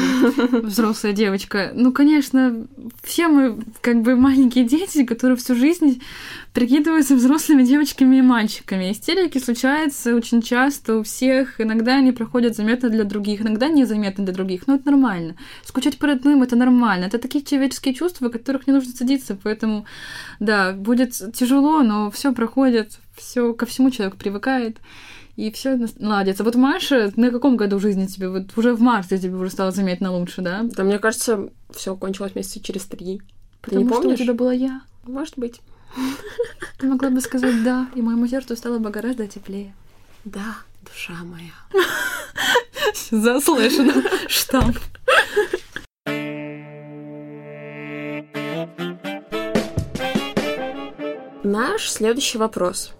Взрослая 0.67 1.13
девочка. 1.13 1.71
Ну, 1.75 1.93
конечно, 1.93 2.67
все 3.05 3.29
мы 3.29 3.61
как 3.81 4.03
бы 4.03 4.17
маленькие 4.17 4.65
дети, 4.65 5.05
которые 5.05 5.37
всю 5.37 5.55
жизнь 5.55 6.03
прикидываются 6.53 7.15
взрослыми 7.15 7.63
девочками 7.63 8.17
и 8.17 8.23
мальчиками. 8.23 8.91
Истерики 8.91 9.39
случаются 9.39 10.17
очень 10.17 10.43
часто 10.43 10.99
у 10.99 11.03
всех. 11.05 11.61
Иногда 11.61 11.95
они 11.95 12.11
проходят 12.11 12.57
заметно 12.57 12.91
для 12.91 13.05
других, 13.05 13.41
иногда 13.41 13.69
незаметно 13.69 14.25
для 14.25 14.35
других. 14.35 14.67
Но 14.67 14.75
это 14.75 14.87
нормально. 14.87 15.37
Скучать 15.65 15.97
по 15.99 16.09
родным— 16.09 16.43
это 16.43 16.57
нормально. 16.57 17.05
Это 17.05 17.19
такие 17.19 17.45
человеческие 17.45 17.95
чувства, 17.95 18.31
которых 18.31 18.67
не 18.67 18.73
нужно 18.73 18.93
садиться. 18.93 19.39
Поэтому, 19.41 19.87
да, 20.41 20.73
будет 20.73 21.13
тяжело, 21.35 21.83
но 21.83 22.11
все 22.11 22.33
проходит, 22.33 22.99
все 23.23 23.55
ко 23.55 23.67
всему 23.67 23.91
человек 23.91 24.17
привыкает. 24.17 24.79
И 25.37 25.51
все 25.51 25.79
наладится. 25.99 26.45
Вот 26.45 26.57
Маша, 26.57 27.11
на 27.17 27.31
каком 27.31 27.57
году 27.57 27.79
жизни 27.79 28.05
тебе? 28.07 28.29
Вот 28.29 28.57
уже 28.57 28.75
в 28.75 28.81
марте 28.83 29.17
тебе 29.17 29.35
уже 29.35 29.51
стало 29.51 29.71
заметно 29.71 30.13
лучше, 30.13 30.43
да? 30.43 30.63
Да, 30.65 30.85
мне 30.85 30.99
кажется, 30.99 31.49
все 31.71 31.97
кончилось 31.97 32.35
месяца 32.35 32.61
через 32.61 32.85
три. 32.85 33.23
Ты 33.63 33.71
Потому 33.71 33.83
не 33.83 33.89
что 33.89 33.99
у 33.99 34.03
помнишь? 34.03 34.19
тебя 34.19 34.35
была 34.35 34.53
я. 34.53 34.83
Может 35.05 35.39
быть. 35.39 35.61
Ты 36.79 36.87
могла 36.87 37.11
бы 37.11 37.21
сказать 37.21 37.63
«да», 37.65 37.89
и 37.95 38.03
моему 38.03 38.27
сердцу 38.27 38.57
стало 38.57 38.79
бы 38.79 38.91
гораздо 38.91 39.27
теплее. 39.27 39.75
Да, 40.25 40.57
душа 40.85 41.15
моя. 41.25 41.53
Заслышано. 43.11 44.03
Штамп. 44.29 44.77
Наш 51.45 51.91
следующий 51.91 52.39
вопрос. 52.39 52.95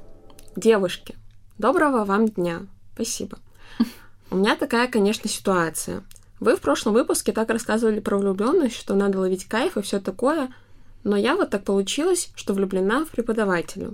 Девушки, 0.57 1.17
доброго 1.57 2.05
вам 2.05 2.29
дня. 2.29 2.67
Спасибо. 2.93 3.39
У 4.31 4.37
меня 4.37 4.55
такая, 4.55 4.87
конечно, 4.87 5.27
ситуация. 5.27 6.05
Вы 6.41 6.57
в 6.57 6.61
прошлом 6.61 6.93
выпуске 6.93 7.33
так 7.33 7.49
рассказывали 7.49 8.01
про 8.01 8.19
влюбленность, 8.19 8.77
что 8.77 8.95
надо 8.95 9.19
ловить 9.19 9.47
кайф 9.47 9.79
и 9.79 9.83
все 9.83 9.99
такое, 9.99 10.53
но 11.05 11.17
я 11.17 11.37
вот 11.37 11.49
так 11.49 11.65
получилось, 11.65 12.31
что 12.35 12.53
влюблена 12.53 13.07
в 13.07 13.09
преподавателя. 13.09 13.93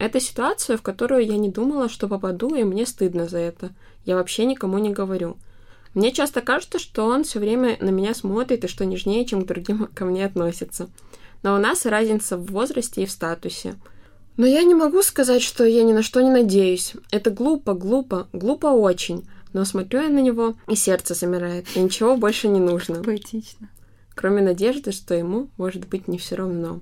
Это 0.00 0.18
ситуация, 0.18 0.76
в 0.76 0.82
которую 0.82 1.24
я 1.24 1.36
не 1.36 1.50
думала, 1.50 1.88
что 1.88 2.08
попаду, 2.08 2.52
и 2.56 2.64
мне 2.64 2.84
стыдно 2.84 3.28
за 3.28 3.38
это. 3.38 3.70
Я 4.04 4.16
вообще 4.16 4.44
никому 4.44 4.78
не 4.78 4.90
говорю. 4.90 5.36
Мне 5.94 6.10
часто 6.10 6.40
кажется, 6.40 6.80
что 6.80 7.06
он 7.06 7.22
все 7.22 7.38
время 7.38 7.76
на 7.80 7.90
меня 7.90 8.12
смотрит 8.14 8.64
и 8.64 8.68
что 8.68 8.84
нежнее, 8.84 9.24
чем 9.24 9.44
к 9.44 9.46
другим 9.46 9.86
ко 9.94 10.04
мне 10.04 10.26
относится. 10.26 10.90
Но 11.44 11.54
у 11.54 11.58
нас 11.58 11.86
разница 11.86 12.36
в 12.36 12.46
возрасте 12.46 13.04
и 13.04 13.06
в 13.06 13.12
статусе. 13.12 13.76
Но 14.36 14.46
я 14.46 14.62
не 14.62 14.74
могу 14.74 15.02
сказать, 15.02 15.42
что 15.42 15.64
я 15.64 15.82
ни 15.82 15.92
на 15.92 16.02
что 16.02 16.20
не 16.20 16.30
надеюсь. 16.30 16.94
Это 17.10 17.30
глупо, 17.30 17.74
глупо, 17.74 18.28
глупо 18.32 18.66
очень. 18.66 19.28
Но 19.52 19.64
смотрю 19.64 20.02
я 20.02 20.08
на 20.08 20.20
него, 20.20 20.54
и 20.68 20.74
сердце 20.74 21.14
замирает, 21.14 21.66
и 21.74 21.80
ничего 21.80 22.16
больше 22.16 22.48
не 22.48 22.60
нужно. 22.60 23.02
Поэтично. 23.02 23.68
Кроме 24.14 24.42
надежды, 24.42 24.92
что 24.92 25.14
ему, 25.14 25.48
может 25.56 25.86
быть, 25.88 26.08
не 26.08 26.18
все 26.18 26.36
равно. 26.36 26.80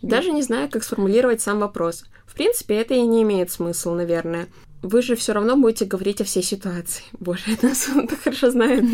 Даже 0.00 0.30
не 0.30 0.42
знаю, 0.42 0.70
как 0.70 0.84
сформулировать 0.84 1.40
сам 1.40 1.58
вопрос. 1.58 2.04
В 2.26 2.34
принципе, 2.34 2.76
это 2.76 2.94
и 2.94 3.02
не 3.02 3.22
имеет 3.22 3.50
смысла, 3.50 3.94
наверное. 3.94 4.48
Вы 4.82 5.02
же 5.02 5.16
все 5.16 5.32
равно 5.32 5.56
будете 5.56 5.84
говорить 5.84 6.20
о 6.20 6.24
всей 6.24 6.42
ситуации. 6.42 7.04
Боже, 7.20 7.42
это 7.52 7.68
нас 7.68 7.88
он 7.94 8.06
так 8.06 8.20
хорошо 8.20 8.50
знает. 8.50 8.84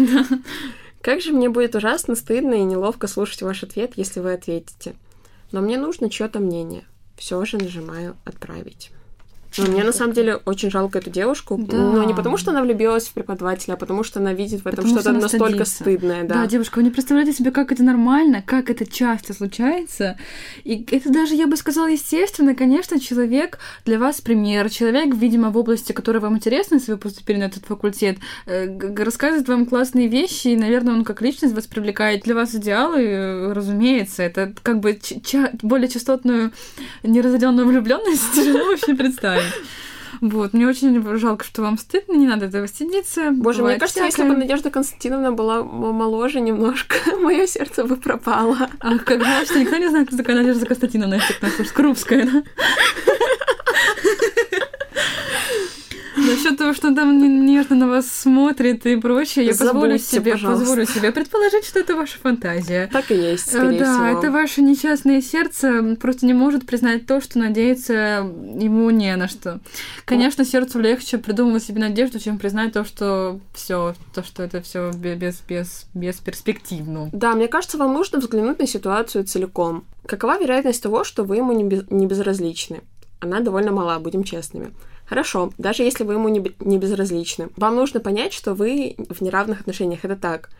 Как 1.00 1.20
же 1.20 1.32
мне 1.32 1.50
будет 1.50 1.74
ужасно 1.74 2.14
стыдно 2.14 2.54
и 2.54 2.62
неловко 2.62 3.06
слушать 3.06 3.42
ваш 3.42 3.62
ответ, 3.62 3.92
если 3.96 4.20
вы 4.20 4.32
ответите. 4.32 4.96
Но 5.52 5.60
мне 5.60 5.76
нужно 5.76 6.08
чье-то 6.08 6.40
мнение. 6.40 6.84
Все 7.16 7.44
же 7.44 7.58
нажимаю 7.58 8.16
«Отправить». 8.24 8.90
Ну, 9.58 9.66
мне 9.70 9.84
на 9.84 9.92
самом 9.92 10.12
деле 10.12 10.36
очень 10.44 10.70
жалко 10.70 10.98
эту 10.98 11.10
девушку. 11.10 11.58
Да. 11.58 11.76
Но 11.76 12.04
не 12.04 12.14
потому, 12.14 12.36
что 12.36 12.50
она 12.50 12.62
влюбилась 12.62 13.06
в 13.08 13.12
преподавателя, 13.12 13.74
а 13.74 13.76
потому 13.76 14.02
что 14.04 14.20
она 14.20 14.32
видит 14.32 14.64
в 14.64 14.66
этом 14.66 14.86
что 14.86 15.00
что-то 15.00 15.12
настолько 15.12 15.64
стыдится. 15.64 15.82
стыдное. 15.82 16.24
Да. 16.24 16.34
Да. 16.34 16.46
девушка, 16.46 16.78
вы 16.78 16.84
не 16.84 16.90
представляете 16.90 17.32
себе, 17.32 17.50
как 17.50 17.72
это 17.72 17.82
нормально, 17.82 18.42
как 18.44 18.70
это 18.70 18.86
часто 18.86 19.32
случается. 19.34 20.18
И 20.64 20.86
это 20.90 21.12
даже, 21.12 21.34
я 21.34 21.46
бы 21.46 21.56
сказала, 21.56 21.86
естественно, 21.86 22.54
конечно, 22.54 22.98
человек 23.00 23.58
для 23.84 23.98
вас 23.98 24.20
пример. 24.20 24.68
Человек, 24.70 25.14
видимо, 25.14 25.50
в 25.50 25.56
области, 25.56 25.92
которая 25.92 26.20
вам 26.20 26.36
интересна, 26.36 26.76
если 26.76 26.92
вы 26.92 26.98
поступили 26.98 27.38
на 27.38 27.44
этот 27.44 27.64
факультет, 27.64 28.18
э, 28.46 28.78
рассказывает 29.02 29.48
вам 29.48 29.66
классные 29.66 30.08
вещи, 30.08 30.48
и, 30.48 30.56
наверное, 30.56 30.94
он 30.94 31.04
как 31.04 31.22
личность 31.22 31.54
вас 31.54 31.66
привлекает. 31.66 32.22
Для 32.24 32.34
вас 32.34 32.54
идеалы, 32.54 33.02
э, 33.02 33.52
разумеется, 33.52 34.22
это 34.22 34.52
как 34.62 34.80
бы 34.80 34.98
более 35.62 35.88
частотную 35.88 36.52
неразделенную 37.02 37.66
влюбленность 37.66 38.32
тяжело 38.34 38.64
вообще 38.70 38.94
представить. 38.94 39.43
Вот, 40.20 40.52
мне 40.54 40.66
очень 40.66 41.18
жалко, 41.18 41.44
что 41.44 41.62
вам 41.62 41.76
стыдно, 41.76 42.14
не 42.14 42.26
надо 42.26 42.46
этого 42.46 42.66
стыдиться. 42.66 43.30
Боже, 43.30 43.62
мне 43.62 43.78
кажется, 43.78 44.00
если 44.04 44.22
всякое. 44.22 44.32
бы 44.32 44.38
Надежда 44.38 44.70
Константиновна 44.70 45.32
была 45.32 45.62
моложе 45.62 46.40
немножко, 46.40 46.96
мое 47.20 47.46
сердце 47.46 47.84
бы 47.84 47.96
пропало. 47.96 48.68
А 48.80 48.98
как 48.98 49.22
жаль, 49.22 49.44
что 49.46 49.58
никто 49.58 49.76
не 49.76 49.88
знает, 49.88 50.08
кто 50.08 50.16
такая 50.16 50.36
Надежда 50.36 50.66
Константиновна, 50.66 51.14
если 51.14 51.34
слушает. 51.34 51.72
Крупская, 51.72 52.26
да? 52.26 52.42
Насчет 56.34 56.58
того, 56.58 56.72
что 56.74 56.88
он 56.88 56.94
там 56.96 57.18
не- 57.18 57.28
нежно 57.28 57.76
на 57.76 57.88
вас 57.88 58.06
смотрит 58.08 58.84
и 58.86 58.96
прочее, 58.96 59.46
я 59.46 59.52
позволю 59.52 59.92
Забудьте, 59.98 60.04
себе, 60.16 60.32
пожалуйста. 60.32 60.60
позволю 60.64 60.86
себе 60.86 61.12
предположить, 61.12 61.64
что 61.64 61.78
это 61.80 61.94
ваша 61.96 62.18
фантазия. 62.18 62.88
Так 62.92 63.10
и 63.10 63.14
есть, 63.14 63.48
Э, 63.48 63.58
скорее 63.58 63.78
да, 63.78 63.94
всего. 63.94 64.18
это 64.18 64.30
ваше 64.30 64.62
несчастное 64.62 65.20
сердце 65.22 65.96
просто 66.00 66.26
не 66.26 66.34
может 66.34 66.66
признать 66.66 67.06
то, 67.06 67.20
что 67.20 67.38
надеяться 67.38 67.92
ему 67.92 68.90
не 68.90 69.14
на 69.16 69.28
что. 69.28 69.60
Конечно, 70.04 70.44
сердцу 70.44 70.80
легче 70.80 71.18
придумывать 71.18 71.62
себе 71.62 71.80
надежду, 71.80 72.18
чем 72.18 72.38
признать 72.38 72.72
то, 72.72 72.84
что 72.84 73.40
все, 73.54 73.94
то, 74.14 74.22
что 74.22 74.42
это 74.42 74.60
все 74.60 74.90
без, 74.92 75.40
без, 75.48 75.86
бесперспективно. 75.94 77.10
Да, 77.12 77.34
мне 77.34 77.48
кажется, 77.48 77.78
вам 77.78 77.92
нужно 77.94 78.18
взглянуть 78.18 78.58
на 78.58 78.66
ситуацию 78.66 79.24
целиком. 79.24 79.84
Какова 80.06 80.38
вероятность 80.38 80.82
того, 80.82 81.04
что 81.04 81.24
вы 81.24 81.36
ему 81.36 81.52
не, 81.52 81.64
без- 81.64 81.88
не 81.90 82.06
безразличны? 82.06 82.80
Она 83.20 83.40
довольно 83.40 83.72
мала, 83.72 83.98
будем 83.98 84.24
честными. 84.24 84.72
Хорошо, 85.06 85.52
даже 85.58 85.82
если 85.82 86.04
вы 86.04 86.14
ему 86.14 86.28
не, 86.28 86.44
не 86.60 86.78
безразличны. 86.78 87.50
Вам 87.56 87.76
нужно 87.76 88.00
понять, 88.00 88.32
что 88.32 88.54
вы 88.54 88.96
в 89.08 89.20
неравных 89.20 89.60
отношениях. 89.60 90.04
Это 90.04 90.16
так. 90.16 90.50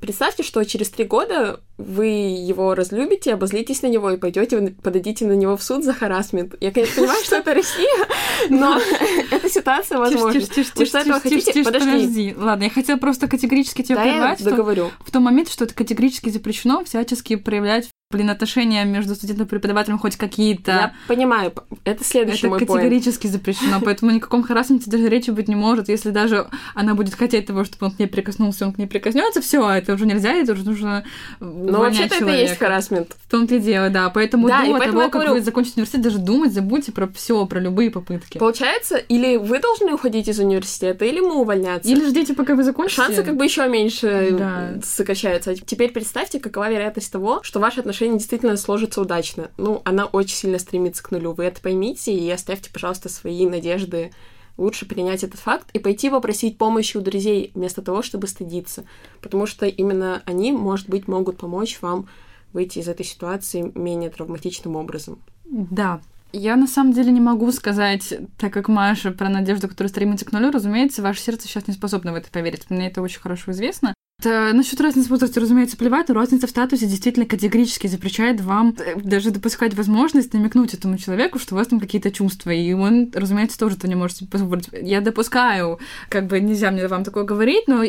Представьте, 0.00 0.42
что 0.42 0.62
через 0.64 0.90
три 0.90 1.04
года 1.04 1.60
вы 1.78 2.06
его 2.06 2.74
разлюбите, 2.74 3.32
обозлитесь 3.32 3.80
на 3.82 3.86
него 3.86 4.10
и 4.10 4.16
пойдете, 4.16 4.74
подадите 4.82 5.24
на 5.24 5.32
него 5.32 5.56
в 5.56 5.62
суд 5.62 5.82
за 5.82 5.94
харасмент. 5.94 6.56
Я, 6.60 6.72
конечно, 6.72 6.96
понимаю, 6.96 7.24
что 7.24 7.36
это 7.36 7.54
Россия, 7.54 8.06
но 8.50 8.78
эта 9.30 9.48
ситуация 9.48 9.98
возможна. 9.98 10.40
Тише, 10.42 10.84
что 10.84 11.20
хотите? 11.20 11.64
Подожди. 11.64 12.34
Ладно, 12.36 12.64
я 12.64 12.70
хотела 12.70 12.98
просто 12.98 13.28
категорически 13.28 13.82
тебя 13.82 14.02
прервать. 14.02 14.44
договорю. 14.44 14.90
В 15.00 15.10
том 15.10 15.22
момент, 15.22 15.48
что 15.48 15.64
это 15.64 15.74
категорически 15.74 16.28
запрещено 16.28 16.84
всячески 16.84 17.36
проявлять 17.36 17.88
блин, 18.14 18.30
отношения 18.30 18.84
между 18.84 19.14
студентом 19.14 19.46
и 19.46 19.48
преподавателем 19.48 19.98
хоть 19.98 20.16
какие-то. 20.16 20.70
Я 20.70 20.94
понимаю, 21.08 21.52
это 21.84 22.04
следующий 22.04 22.46
это 22.46 22.48
мой 22.48 22.58
категорически 22.60 23.26
point. 23.26 23.30
запрещено, 23.30 23.80
поэтому 23.82 24.12
никаком 24.12 24.42
харасменте 24.44 24.90
даже 24.90 25.08
речи 25.08 25.30
быть 25.30 25.48
не 25.48 25.56
может. 25.56 25.88
Если 25.88 26.10
даже 26.10 26.46
она 26.74 26.94
будет 26.94 27.14
хотеть 27.14 27.46
того, 27.46 27.64
чтобы 27.64 27.86
он 27.86 27.92
к 27.92 27.98
ней 27.98 28.06
прикоснулся, 28.06 28.66
он 28.66 28.72
к 28.72 28.78
ней 28.78 28.86
прикоснется, 28.86 29.40
все, 29.40 29.68
это 29.68 29.94
уже 29.94 30.06
нельзя, 30.06 30.32
это 30.32 30.52
уже 30.52 30.64
нужно 30.64 31.04
Но 31.40 31.80
вообще-то 31.80 32.14
это 32.16 32.30
и 32.30 32.42
есть 32.42 32.58
харасмент. 32.58 33.16
В 33.26 33.30
том-то 33.30 33.56
и 33.56 33.58
дело, 33.58 33.90
да. 33.90 34.08
Поэтому 34.10 34.48
да, 34.48 34.64
до 34.64 34.78
того, 34.78 35.00
как 35.00 35.12
говорю... 35.12 35.32
вы 35.32 35.40
закончите 35.40 35.76
университет, 35.76 36.02
даже 36.02 36.18
думать 36.18 36.52
забудьте 36.52 36.92
про 36.92 37.08
все, 37.08 37.44
про 37.46 37.58
любые 37.58 37.90
попытки. 37.90 38.38
Получается, 38.38 38.96
или 38.96 39.36
вы 39.36 39.58
должны 39.58 39.92
уходить 39.92 40.28
из 40.28 40.38
университета, 40.38 41.04
или 41.04 41.20
мы 41.20 41.34
увольняться. 41.40 41.90
Или 41.90 42.06
ждите, 42.06 42.34
пока 42.34 42.54
вы 42.54 42.62
закончите. 42.62 43.02
Шансы 43.02 43.22
как 43.24 43.36
бы 43.36 43.44
еще 43.44 43.66
меньше 43.68 44.36
да. 44.38 44.74
сокращаются. 44.84 45.56
Теперь 45.56 45.90
представьте, 45.90 46.38
какова 46.38 46.70
вероятность 46.70 47.10
того, 47.10 47.40
что 47.42 47.58
ваши 47.58 47.80
отношения 47.80 47.93
действительно 47.98 48.56
сложатся 48.56 49.00
удачно. 49.00 49.50
Ну, 49.56 49.82
она 49.84 50.06
очень 50.06 50.36
сильно 50.36 50.58
стремится 50.58 51.02
к 51.02 51.10
нулю. 51.10 51.32
Вы 51.32 51.44
это 51.44 51.60
поймите 51.60 52.14
и 52.14 52.30
оставьте, 52.30 52.70
пожалуйста, 52.70 53.08
свои 53.08 53.46
надежды 53.46 54.12
лучше 54.56 54.86
принять 54.86 55.24
этот 55.24 55.40
факт 55.40 55.68
и 55.72 55.78
пойти 55.78 56.10
попросить 56.10 56.58
помощи 56.58 56.96
у 56.96 57.00
друзей 57.00 57.50
вместо 57.54 57.82
того, 57.82 58.02
чтобы 58.02 58.26
стыдиться. 58.26 58.84
Потому 59.20 59.46
что 59.46 59.66
именно 59.66 60.22
они, 60.26 60.52
может 60.52 60.88
быть, 60.88 61.08
могут 61.08 61.38
помочь 61.38 61.78
вам 61.80 62.08
выйти 62.52 62.78
из 62.78 62.88
этой 62.88 63.04
ситуации 63.04 63.72
менее 63.74 64.10
травматичным 64.10 64.76
образом. 64.76 65.18
Да, 65.44 66.00
я 66.36 66.56
на 66.56 66.66
самом 66.66 66.92
деле 66.92 67.12
не 67.12 67.20
могу 67.20 67.52
сказать, 67.52 68.12
так 68.38 68.52
как 68.52 68.68
Маша 68.68 69.12
про 69.12 69.28
надежду, 69.28 69.68
которая 69.68 69.88
стремится 69.88 70.24
к 70.24 70.32
нулю, 70.32 70.50
разумеется, 70.50 71.00
ваше 71.00 71.20
сердце 71.20 71.46
сейчас 71.46 71.68
не 71.68 71.74
способно 71.74 72.12
в 72.12 72.16
это 72.16 72.28
поверить. 72.28 72.70
Мне 72.70 72.88
это 72.88 73.02
очень 73.02 73.20
хорошо 73.20 73.52
известно. 73.52 73.93
Насчет 74.24 74.80
разницы 74.80 75.08
в 75.08 75.10
возрасте, 75.10 75.40
разумеется, 75.40 75.76
плевать, 75.76 76.08
но 76.08 76.14
разница 76.14 76.46
в 76.46 76.50
статусе 76.50 76.86
действительно 76.86 77.26
категорически 77.26 77.86
запрещает 77.86 78.40
вам 78.40 78.74
э, 78.78 78.96
даже 78.96 79.30
допускать 79.30 79.74
возможность 79.74 80.32
намекнуть 80.32 80.74
этому 80.74 80.98
человеку, 80.98 81.38
что 81.38 81.54
у 81.54 81.58
вас 81.58 81.68
там 81.68 81.80
какие-то 81.80 82.10
чувства, 82.10 82.50
и 82.50 82.72
он, 82.72 83.10
разумеется, 83.14 83.58
тоже 83.58 83.76
это 83.76 83.88
не 83.88 83.94
может 83.94 84.18
себе 84.18 84.30
позволить. 84.30 84.68
Я 84.72 85.00
допускаю, 85.00 85.78
как 86.08 86.26
бы 86.26 86.40
нельзя 86.40 86.70
мне 86.70 86.86
вам 86.88 87.04
такое 87.04 87.24
говорить, 87.24 87.66
но 87.66 87.82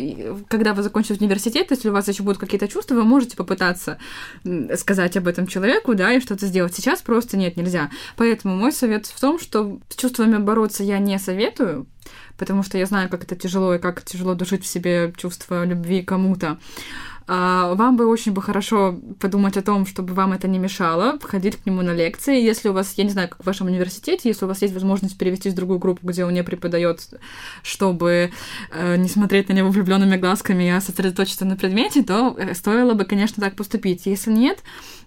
когда 0.48 0.74
вы 0.74 0.84
закончите 0.84 1.20
университет, 1.20 1.72
если 1.72 1.90
у 1.90 1.94
вас 1.94 2.08
еще 2.08 2.24
будут 2.24 2.40
какие-то 2.40 2.68
чувства, 2.68 2.96
вы 2.96 3.04
можете 3.04 3.36
попытаться 3.36 3.98
сказать 4.76 5.18
об 5.18 5.28
этом 5.28 5.48
человеку, 5.48 5.96
да, 5.96 6.14
и 6.14 6.20
что-то 6.20 6.46
сделать. 6.48 6.76
Сейчас 6.76 7.02
просто 7.02 7.38
нет, 7.38 7.58
нельзя. 7.58 7.90
Поэтому 8.18 8.56
мой 8.56 8.72
совет 8.72 9.06
в 9.06 9.20
том, 9.20 9.40
что 9.40 9.80
с 9.90 9.96
чувствами 9.96 10.38
бороться 10.38 10.84
я 10.84 11.00
не 11.00 11.18
советую, 11.20 11.88
потому 12.38 12.64
что 12.64 12.78
я 12.78 12.86
знаю, 12.86 13.10
как 13.10 13.24
это 13.24 13.36
тяжело 13.36 13.76
и 13.76 13.80
как 13.80 14.04
тяжело 14.04 14.36
душить 14.36 14.64
в 14.64 14.68
себе 14.68 15.14
чувство 15.18 15.66
любви 15.66 16.02
кому-то. 16.02 16.58
А, 17.28 17.74
вам 17.74 17.98
бы 17.98 18.06
очень 18.06 18.34
бы 18.34 18.42
хорошо 18.42 19.00
подумать 19.20 19.58
о 19.58 19.64
том, 19.64 19.88
чтобы 19.88 20.14
вам 20.14 20.34
это 20.34 20.48
не 20.48 20.60
мешало, 20.60 21.18
ходить 21.24 21.56
к 21.56 21.66
нему 21.66 21.82
на 21.82 21.92
лекции. 21.92 22.40
Если 22.40 22.70
у 22.70 22.74
вас, 22.74 22.94
я 22.98 23.04
не 23.04 23.10
знаю, 23.10 23.30
как 23.30 23.42
в 23.42 23.46
вашем 23.48 23.68
университете, 23.68 24.30
если 24.30 24.46
у 24.46 24.48
вас 24.48 24.62
есть 24.62 24.74
возможность 24.74 25.18
перевести 25.18 25.50
в 25.50 25.56
другую 25.56 25.80
группу, 25.80 26.06
где 26.08 26.24
он 26.24 26.34
не 26.34 26.44
преподает, 26.44 27.02
чтобы 27.64 28.32
э, 28.72 28.96
не 28.98 29.10
смотреть 29.10 29.50
на 29.50 29.54
него 29.54 29.70
влюбленными 29.70 30.18
глазками, 30.18 30.70
а 30.70 30.82
сосредоточиться 30.82 31.46
на 31.46 31.56
предмете, 31.56 32.04
то 32.04 32.36
э, 32.38 32.54
стоило 32.54 32.94
бы, 32.94 33.06
конечно, 33.06 33.42
так 33.42 33.56
поступить. 33.56 34.06
Если 34.06 34.32
нет, 34.32 34.60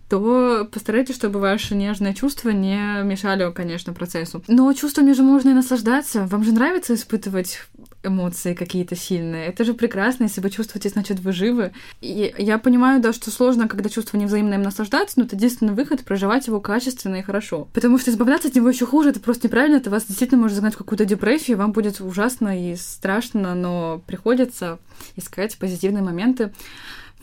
то 0.08 0.68
постарайтесь, 0.70 1.14
чтобы 1.14 1.40
ваши 1.40 1.74
нежные 1.74 2.14
чувства 2.14 2.50
не 2.50 3.02
мешали, 3.02 3.50
конечно, 3.52 3.92
процессу. 3.92 4.42
Но 4.48 4.72
чувствами 4.72 5.12
же 5.12 5.22
можно 5.22 5.50
и 5.50 5.54
наслаждаться. 5.54 6.26
Вам 6.26 6.44
же 6.44 6.52
нравится 6.52 6.94
испытывать 6.94 7.60
эмоции 8.02 8.54
какие-то 8.54 8.96
сильные. 8.96 9.46
Это 9.46 9.64
же 9.64 9.74
прекрасно, 9.74 10.24
если 10.24 10.40
вы 10.40 10.50
чувствуете, 10.50 10.88
значит, 10.88 11.18
вы 11.20 11.32
живы. 11.32 11.72
И 12.00 12.32
я 12.38 12.58
понимаю, 12.58 13.00
да, 13.00 13.12
что 13.12 13.30
сложно, 13.30 13.68
когда 13.68 13.88
чувства 13.88 14.16
невзаимно 14.16 14.54
им 14.54 14.62
наслаждаться, 14.62 15.18
но 15.18 15.26
это 15.26 15.36
единственный 15.36 15.74
выход— 15.74 16.00
проживать 16.04 16.46
его 16.46 16.60
качественно 16.60 17.16
и 17.16 17.22
хорошо. 17.22 17.68
Потому 17.72 17.98
что 17.98 18.10
избавляться 18.10 18.48
от 18.48 18.54
него 18.54 18.68
еще 18.68 18.86
хуже, 18.86 19.10
это 19.10 19.20
просто 19.20 19.48
неправильно, 19.48 19.76
это 19.76 19.90
вас 19.90 20.06
действительно 20.06 20.40
может 20.40 20.56
загнать 20.56 20.74
в 20.74 20.78
какую-то 20.78 21.04
депрессию, 21.04 21.58
вам 21.58 21.72
будет 21.72 22.00
ужасно 22.00 22.72
и 22.72 22.76
страшно, 22.76 23.54
но 23.54 24.02
приходится 24.06 24.78
искать 25.16 25.58
позитивные 25.58 26.02
моменты 26.02 26.52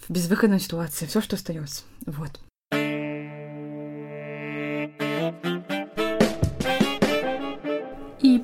в 0.08 0.14
безвыходной 0.14 0.60
ситуации, 0.60 1.06
все, 1.06 1.22
что 1.22 1.36
остается. 1.36 1.84
Вот. 2.06 2.40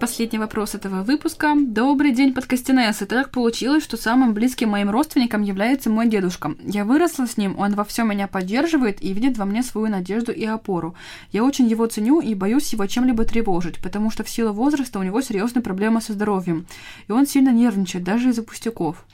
Последний 0.02 0.40
вопрос 0.40 0.74
этого 0.74 1.04
выпуска. 1.04 1.54
Добрый 1.56 2.12
день, 2.12 2.34
подкастинессы. 2.34 3.06
Так 3.06 3.30
получилось, 3.30 3.84
что 3.84 3.98
самым 3.98 4.34
близким 4.34 4.70
моим 4.70 4.90
родственником 4.90 5.44
является 5.44 5.92
мой 5.92 6.08
дедушка. 6.08 6.56
Я 6.64 6.86
выросла 6.86 7.28
с 7.28 7.38
ним, 7.38 7.56
он 7.60 7.76
во 7.76 7.84
всем 7.84 8.10
меня 8.10 8.28
поддерживает 8.28 9.00
и 9.04 9.14
видит 9.14 9.38
во 9.38 9.46
мне 9.46 9.62
свою 9.62 9.90
надежду 9.90 10.32
и 10.32 10.44
опору. 10.44 10.96
Я 11.32 11.44
очень 11.44 11.68
его 11.68 11.86
ценю 11.86 12.20
и 12.20 12.34
боюсь 12.34 12.74
его 12.74 12.88
чем-либо 12.88 13.26
тревожить, 13.26 13.78
потому 13.78 14.10
что 14.10 14.24
в 14.24 14.30
силу 14.30 14.54
возраста 14.54 14.98
у 14.98 15.04
него 15.04 15.22
серьезные 15.22 15.62
проблемы 15.62 16.02
со 16.02 16.14
здоровьем, 16.14 16.66
и 17.08 17.12
он 17.12 17.28
сильно 17.28 17.52
нервничает, 17.52 18.04
даже 18.04 18.30
из-за 18.30 18.42
пустяков. 18.42 19.06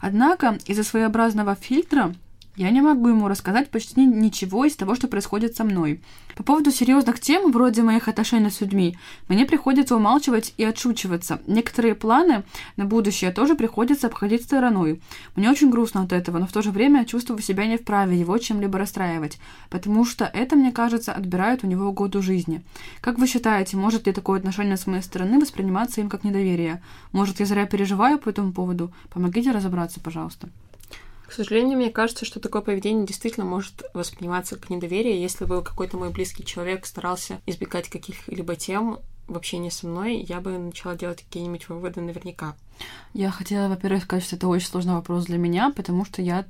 Однако 0.00 0.56
из-за 0.64 0.84
своеобразного 0.84 1.54
фильтра 1.54 2.14
я 2.60 2.70
не 2.70 2.82
могу 2.82 3.08
ему 3.08 3.26
рассказать 3.26 3.70
почти 3.70 4.04
ничего 4.04 4.66
из 4.66 4.76
того, 4.76 4.94
что 4.94 5.08
происходит 5.08 5.56
со 5.56 5.64
мной. 5.64 6.02
По 6.36 6.42
поводу 6.42 6.70
серьезных 6.70 7.18
тем, 7.18 7.50
вроде 7.52 7.82
моих 7.82 8.06
отношений 8.06 8.50
с 8.50 8.60
людьми, 8.60 8.98
мне 9.28 9.46
приходится 9.46 9.96
умалчивать 9.96 10.52
и 10.58 10.64
отшучиваться. 10.64 11.40
Некоторые 11.46 11.94
планы 11.94 12.44
на 12.76 12.84
будущее 12.84 13.32
тоже 13.32 13.54
приходится 13.54 14.08
обходить 14.08 14.42
стороной. 14.42 15.00
Мне 15.36 15.50
очень 15.50 15.70
грустно 15.70 16.02
от 16.02 16.12
этого, 16.12 16.36
но 16.36 16.46
в 16.46 16.52
то 16.52 16.60
же 16.60 16.70
время 16.70 17.06
чувствую 17.06 17.40
себя 17.40 17.66
не 17.66 17.78
вправе 17.78 18.20
его 18.20 18.36
чем-либо 18.36 18.78
расстраивать, 18.78 19.38
потому 19.70 20.04
что 20.04 20.26
это, 20.26 20.54
мне 20.54 20.70
кажется, 20.70 21.14
отбирает 21.14 21.64
у 21.64 21.66
него 21.66 21.92
году 21.92 22.20
жизни. 22.20 22.62
Как 23.00 23.18
вы 23.18 23.26
считаете, 23.26 23.78
может 23.78 24.06
ли 24.06 24.12
такое 24.12 24.38
отношение 24.38 24.76
с 24.76 24.86
моей 24.86 25.02
стороны 25.02 25.40
восприниматься 25.40 26.02
им 26.02 26.10
как 26.10 26.24
недоверие? 26.24 26.82
Может, 27.12 27.40
я 27.40 27.46
зря 27.46 27.64
переживаю 27.64 28.18
по 28.18 28.28
этому 28.28 28.52
поводу? 28.52 28.92
Помогите 29.08 29.50
разобраться, 29.50 29.98
пожалуйста. 29.98 30.50
К 31.30 31.32
сожалению, 31.32 31.78
мне 31.78 31.90
кажется, 31.90 32.24
что 32.24 32.40
такое 32.40 32.60
поведение 32.60 33.06
действительно 33.06 33.46
может 33.46 33.84
восприниматься 33.94 34.56
как 34.56 34.68
недоверие. 34.68 35.22
Если 35.22 35.44
бы 35.44 35.62
какой-то 35.62 35.96
мой 35.96 36.10
близкий 36.10 36.44
человек 36.44 36.84
старался 36.86 37.40
избегать 37.46 37.88
каких-либо 37.88 38.56
тем 38.56 38.98
в 39.28 39.36
общении 39.36 39.70
со 39.70 39.86
мной, 39.86 40.16
я 40.16 40.40
бы 40.40 40.58
начала 40.58 40.96
делать 40.96 41.22
какие-нибудь 41.22 41.68
выводы 41.68 42.00
наверняка. 42.00 42.56
Я 43.14 43.30
хотела, 43.30 43.68
во-первых, 43.68 44.02
сказать, 44.02 44.24
что 44.24 44.34
это 44.34 44.48
очень 44.48 44.66
сложный 44.66 44.94
вопрос 44.94 45.26
для 45.26 45.38
меня, 45.38 45.70
потому 45.70 46.04
что 46.04 46.20
я 46.20 46.46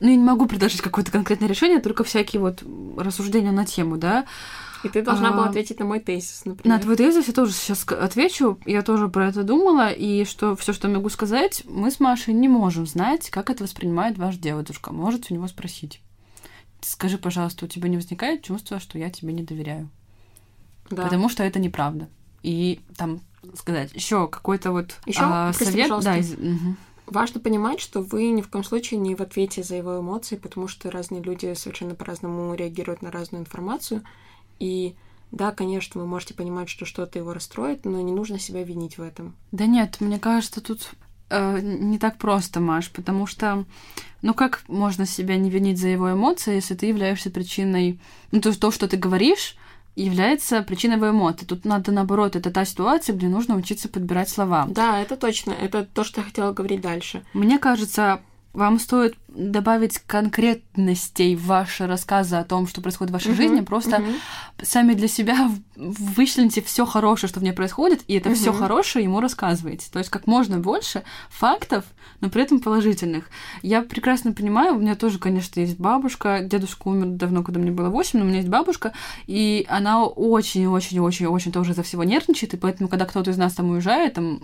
ну, 0.00 0.08
я 0.08 0.16
не 0.16 0.24
могу 0.24 0.46
предложить 0.46 0.80
какое-то 0.80 1.12
конкретное 1.12 1.48
решение, 1.48 1.78
только 1.78 2.02
всякие 2.02 2.40
вот 2.40 2.64
рассуждения 2.96 3.52
на 3.52 3.64
тему, 3.64 3.98
да. 3.98 4.26
И 4.84 4.88
ты 4.88 5.02
должна 5.02 5.30
а, 5.30 5.32
была 5.32 5.48
ответить 5.48 5.78
на 5.78 5.86
мой 5.86 6.00
тезис, 6.00 6.44
например. 6.44 6.76
На 6.76 6.82
твой 6.82 6.96
тезис 6.96 7.26
я 7.26 7.34
тоже 7.34 7.52
сейчас 7.52 7.86
отвечу. 7.88 8.58
Я 8.66 8.82
тоже 8.82 9.08
про 9.08 9.28
это 9.28 9.42
думала, 9.42 9.90
и 9.90 10.24
что 10.24 10.54
все, 10.56 10.72
что 10.72 10.88
могу 10.88 11.08
сказать, 11.08 11.62
мы 11.66 11.90
с 11.90 12.00
Машей 12.00 12.34
не 12.34 12.48
можем 12.48 12.86
знать, 12.86 13.30
как 13.30 13.50
это 13.50 13.64
воспринимает 13.64 14.18
ваш 14.18 14.36
дедушка. 14.36 14.92
Можете 14.92 15.32
у 15.32 15.36
него 15.36 15.48
спросить. 15.48 16.00
Скажи, 16.80 17.16
пожалуйста, 17.16 17.64
у 17.64 17.68
тебя 17.68 17.88
не 17.88 17.96
возникает 17.96 18.42
чувство, 18.42 18.78
что 18.78 18.98
я 18.98 19.10
тебе 19.10 19.32
не 19.32 19.42
доверяю? 19.42 19.88
Да. 20.90 21.04
Потому 21.04 21.28
что 21.28 21.42
это 21.42 21.58
неправда. 21.58 22.08
И 22.42 22.80
там 22.96 23.20
сказать 23.56 23.92
еще 23.94 24.28
какой-то 24.28 24.70
вот 24.72 24.96
еще 25.06 25.20
а, 25.22 25.52
совет. 25.52 25.90
Да, 26.02 26.18
из... 26.18 26.34
угу. 26.34 26.76
Важно 27.06 27.40
понимать, 27.40 27.80
что 27.80 28.00
вы 28.00 28.30
ни 28.30 28.40
в 28.40 28.48
коем 28.48 28.64
случае 28.64 28.98
не 28.98 29.14
в 29.14 29.20
ответе 29.20 29.62
за 29.62 29.76
его 29.76 30.00
эмоции, 30.00 30.36
потому 30.36 30.68
что 30.68 30.90
разные 30.90 31.22
люди 31.22 31.52
совершенно 31.54 31.94
по-разному 31.94 32.54
реагируют 32.54 33.02
на 33.02 33.10
разную 33.10 33.42
информацию. 33.42 34.02
И 34.58 34.94
да, 35.30 35.50
конечно, 35.50 36.00
вы 36.00 36.06
можете 36.06 36.34
понимать, 36.34 36.68
что 36.68 36.84
что-то 36.84 37.18
его 37.18 37.32
расстроит, 37.32 37.84
но 37.84 38.00
не 38.00 38.12
нужно 38.12 38.38
себя 38.38 38.62
винить 38.62 38.98
в 38.98 39.02
этом. 39.02 39.34
Да 39.52 39.66
нет, 39.66 39.96
мне 40.00 40.18
кажется, 40.18 40.60
тут 40.60 40.90
э, 41.30 41.60
не 41.60 41.98
так 41.98 42.18
просто, 42.18 42.60
Маш, 42.60 42.90
потому 42.90 43.26
что, 43.26 43.64
ну 44.22 44.34
как 44.34 44.62
можно 44.68 45.06
себя 45.06 45.36
не 45.36 45.50
винить 45.50 45.78
за 45.78 45.88
его 45.88 46.12
эмоции, 46.12 46.54
если 46.54 46.74
ты 46.74 46.86
являешься 46.86 47.30
причиной, 47.30 48.00
ну 48.30 48.40
то, 48.40 48.56
то 48.58 48.70
что 48.70 48.86
ты 48.86 48.96
говоришь, 48.96 49.56
является 49.96 50.62
причиной 50.62 50.96
его 50.96 51.10
эмоций. 51.10 51.46
Тут 51.46 51.64
надо, 51.64 51.92
наоборот, 51.92 52.36
это 52.36 52.50
та 52.50 52.64
ситуация, 52.64 53.14
где 53.14 53.28
нужно 53.28 53.56
учиться 53.56 53.88
подбирать 53.88 54.28
слова. 54.28 54.66
Да, 54.68 55.00
это 55.00 55.16
точно. 55.16 55.52
Это 55.52 55.84
то, 55.84 56.04
что 56.04 56.20
я 56.20 56.26
хотела 56.26 56.52
говорить 56.52 56.80
дальше. 56.80 57.24
Мне 57.32 57.58
кажется, 57.58 58.20
вам 58.52 58.78
стоит 58.78 59.16
добавить 59.34 59.98
конкретностей 59.98 61.36
в 61.36 61.46
ваши 61.46 61.86
рассказы 61.86 62.36
о 62.36 62.44
том, 62.44 62.66
что 62.66 62.80
происходит 62.80 63.10
в 63.10 63.14
вашей 63.14 63.28
Мгм, 63.32 63.36
жизни. 63.36 63.60
Просто 63.60 63.98
мгм. 63.98 64.14
сами 64.62 64.94
для 64.94 65.08
себя 65.08 65.50
вычлените 65.76 66.62
все 66.62 66.86
хорошее, 66.86 67.28
что 67.28 67.40
в 67.40 67.42
ней 67.42 67.52
происходит, 67.52 68.02
и 68.06 68.14
это 68.14 68.32
все 68.34 68.50
Мгм. 68.50 68.60
хорошее 68.60 69.04
ему 69.04 69.20
рассказываете. 69.20 69.88
То 69.92 69.98
есть 69.98 70.10
как 70.10 70.26
можно 70.26 70.58
больше 70.58 71.02
фактов, 71.30 71.84
но 72.20 72.30
при 72.30 72.42
этом 72.42 72.60
положительных. 72.60 73.24
Я 73.62 73.82
прекрасно 73.82 74.32
понимаю, 74.32 74.76
у 74.76 74.78
меня 74.78 74.94
тоже, 74.94 75.18
конечно, 75.18 75.60
есть 75.60 75.78
бабушка. 75.78 76.40
Дедушка 76.42 76.88
умер 76.88 77.06
давно, 77.06 77.42
когда 77.42 77.60
мне 77.60 77.70
было 77.70 77.88
8, 77.88 78.18
но 78.18 78.24
у 78.24 78.28
меня 78.28 78.38
есть 78.38 78.48
бабушка, 78.48 78.92
и 79.26 79.66
она 79.68 80.04
очень-очень-очень-очень 80.04 81.52
тоже 81.52 81.74
за 81.74 81.82
всего 81.82 82.04
нервничает, 82.04 82.54
и 82.54 82.56
поэтому, 82.56 82.88
когда 82.88 83.04
кто-то 83.04 83.30
из 83.30 83.36
нас 83.36 83.54
там 83.54 83.70
уезжает, 83.70 84.14
там, 84.14 84.38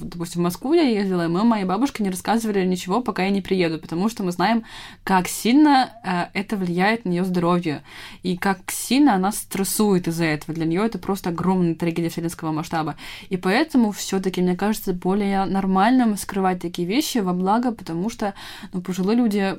допустим, 0.00 0.40
в 0.40 0.44
Москву 0.44 0.72
я 0.72 0.82
ездила, 0.82 1.24
и 1.24 1.28
мы 1.28 1.44
моей 1.44 1.64
бабушке 1.64 2.02
не 2.02 2.10
рассказывали 2.10 2.64
ничего, 2.64 3.00
пока 3.02 3.24
я 3.24 3.30
не 3.30 3.40
приеду, 3.42 3.78
потому 3.78 4.08
что 4.08 4.13
мы 4.22 4.32
знаем, 4.32 4.64
как 5.02 5.28
сильно 5.28 5.92
э, 6.04 6.26
это 6.38 6.56
влияет 6.56 7.04
на 7.04 7.10
ее 7.10 7.24
здоровье, 7.24 7.82
и 8.22 8.36
как 8.36 8.70
сильно 8.70 9.14
она 9.14 9.32
стрессует 9.32 10.08
из-за 10.08 10.24
этого. 10.24 10.54
Для 10.54 10.66
нее 10.66 10.84
это 10.84 10.98
просто 10.98 11.30
огромная 11.30 11.74
трагедия 11.74 12.08
вселенского 12.08 12.52
масштаба. 12.52 12.96
И 13.28 13.36
поэтому 13.36 13.92
все-таки, 13.92 14.40
мне 14.40 14.56
кажется, 14.56 14.92
более 14.92 15.44
нормальным 15.44 16.16
скрывать 16.16 16.60
такие 16.60 16.86
вещи 16.86 17.18
во 17.18 17.32
благо, 17.32 17.72
потому 17.72 18.10
что 18.10 18.34
ну, 18.72 18.80
пожилые 18.80 19.16
люди 19.16 19.56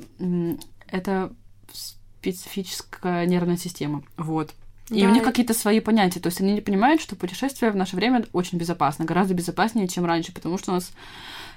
это 0.88 1.34
специфическая 1.74 3.26
нервная 3.26 3.58
система. 3.58 4.04
Вот. 4.18 4.54
И 4.90 5.02
Да, 5.02 5.10
у 5.10 5.12
них 5.12 5.24
какие-то 5.24 5.54
свои 5.54 5.80
понятия. 5.80 6.20
То 6.20 6.28
есть 6.28 6.42
они 6.42 6.54
не 6.54 6.62
понимают, 6.62 7.02
что 7.02 7.16
путешествие 7.16 7.72
в 7.72 7.76
наше 7.76 7.96
время 7.96 8.26
очень 8.34 8.58
безопасно, 8.58 9.06
гораздо 9.06 9.34
безопаснее, 9.34 9.88
чем 9.88 10.06
раньше, 10.06 10.32
потому 10.32 10.58
что 10.58 10.72
у 10.72 10.76
нас 10.76 10.92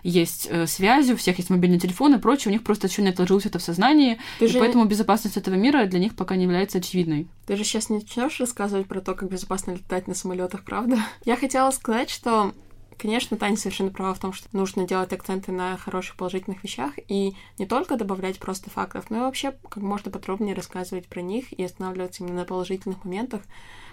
есть 0.02 0.46
э, 0.50 0.66
связи, 0.66 1.12
у 1.12 1.16
всех 1.16 1.38
есть 1.38 1.50
мобильный 1.50 1.78
телефон 1.78 2.14
и 2.14 2.18
прочее, 2.18 2.50
у 2.50 2.52
них 2.52 2.62
просто 2.62 2.86
еще 2.86 3.02
не 3.02 3.08
отложилось 3.08 3.46
это 3.46 3.58
в 3.58 3.62
сознании, 3.62 4.18
Ты 4.38 4.46
и 4.46 4.48
же, 4.48 4.58
поэтому 4.58 4.84
безопасность 4.84 5.36
этого 5.36 5.54
мира 5.54 5.86
для 5.86 5.98
них 5.98 6.14
пока 6.14 6.36
не 6.36 6.44
является 6.44 6.78
очевидной. 6.78 7.26
ты 7.46 7.56
же 7.56 7.64
сейчас 7.64 7.90
не 7.90 7.98
начнешь 7.98 8.38
рассказывать 8.40 8.86
про 8.86 9.00
то, 9.00 9.14
как 9.14 9.30
безопасно 9.30 9.72
летать 9.72 10.06
на 10.06 10.14
самолетах, 10.14 10.64
правда? 10.64 10.98
Я 11.24 11.36
хотела 11.36 11.70
сказать, 11.70 12.10
что, 12.10 12.52
конечно, 12.98 13.36
Таня 13.36 13.56
совершенно 13.56 13.90
права 13.90 14.14
в 14.14 14.18
том, 14.18 14.32
что 14.32 14.48
нужно 14.52 14.86
делать 14.86 15.12
акценты 15.12 15.52
на 15.52 15.76
хороших 15.76 16.16
положительных 16.16 16.62
вещах 16.62 16.92
и 17.08 17.34
не 17.58 17.66
только 17.66 17.96
добавлять 17.96 18.38
просто 18.38 18.70
фактов, 18.70 19.06
но 19.08 19.18
и 19.18 19.20
вообще 19.20 19.52
как 19.68 19.82
можно 19.82 20.10
подробнее 20.10 20.54
рассказывать 20.54 21.06
про 21.06 21.22
них 21.22 21.52
и 21.52 21.64
останавливаться 21.64 22.22
именно 22.22 22.40
на 22.40 22.44
положительных 22.44 23.04
моментах, 23.04 23.42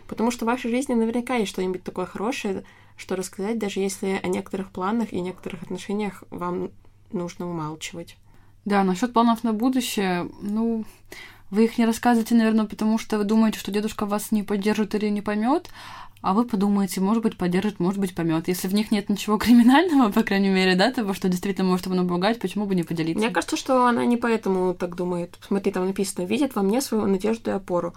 потому 0.07 0.31
что 0.31 0.45
в 0.45 0.47
вашей 0.47 0.71
жизни 0.71 0.93
наверняка 0.93 1.35
есть 1.35 1.51
что-нибудь 1.51 1.83
такое 1.83 2.05
хорошее, 2.05 2.63
что 2.97 3.15
рассказать, 3.15 3.59
даже 3.59 3.79
если 3.79 4.19
о 4.21 4.27
некоторых 4.27 4.71
планах 4.71 5.13
и 5.13 5.21
некоторых 5.21 5.63
отношениях 5.63 6.23
вам 6.29 6.71
нужно 7.11 7.49
умалчивать. 7.49 8.17
Да, 8.65 8.83
насчет 8.83 9.13
планов 9.13 9.43
на 9.43 9.53
будущее, 9.53 10.29
ну, 10.41 10.85
вы 11.51 11.65
их 11.65 11.77
не 11.77 11.85
рассказываете, 11.85 12.35
наверное, 12.35 12.65
потому 12.65 12.97
что 12.97 13.17
вы 13.17 13.23
думаете, 13.23 13.59
что 13.59 13.71
дедушка 13.71 14.05
вас 14.05 14.31
не 14.31 14.43
поддержит 14.43 14.95
или 14.95 15.09
не 15.09 15.21
поймет, 15.21 15.69
а 16.25 16.33
вы 16.33 16.43
подумаете, 16.43 17.01
может 17.01 17.21
быть, 17.21 17.37
поддержит, 17.37 17.79
может 17.79 17.99
быть, 17.99 18.15
поймет. 18.15 18.47
Если 18.47 18.67
в 18.67 18.73
них 18.73 18.89
нет 18.89 19.09
ничего 19.09 19.37
криминального, 19.45 20.11
по 20.11 20.23
крайней 20.23 20.49
мере, 20.49 20.75
да, 20.75 20.91
того, 20.91 21.13
что 21.13 21.29
действительно 21.29 21.67
может 21.67 21.85
его 21.85 21.93
напугать, 21.93 22.39
почему 22.39 22.65
бы 22.65 22.73
не 22.73 22.81
поделиться? 22.81 23.23
Мне 23.23 23.29
кажется, 23.29 23.55
что 23.55 23.85
она 23.85 24.05
не 24.05 24.17
поэтому 24.17 24.73
так 24.73 24.95
думает. 24.95 25.37
Смотри, 25.47 25.71
там 25.71 25.85
написано, 25.85 26.25
видит 26.25 26.55
во 26.55 26.63
мне 26.63 26.81
свою 26.81 27.05
надежду 27.05 27.51
и 27.51 27.53
опору. 27.53 27.93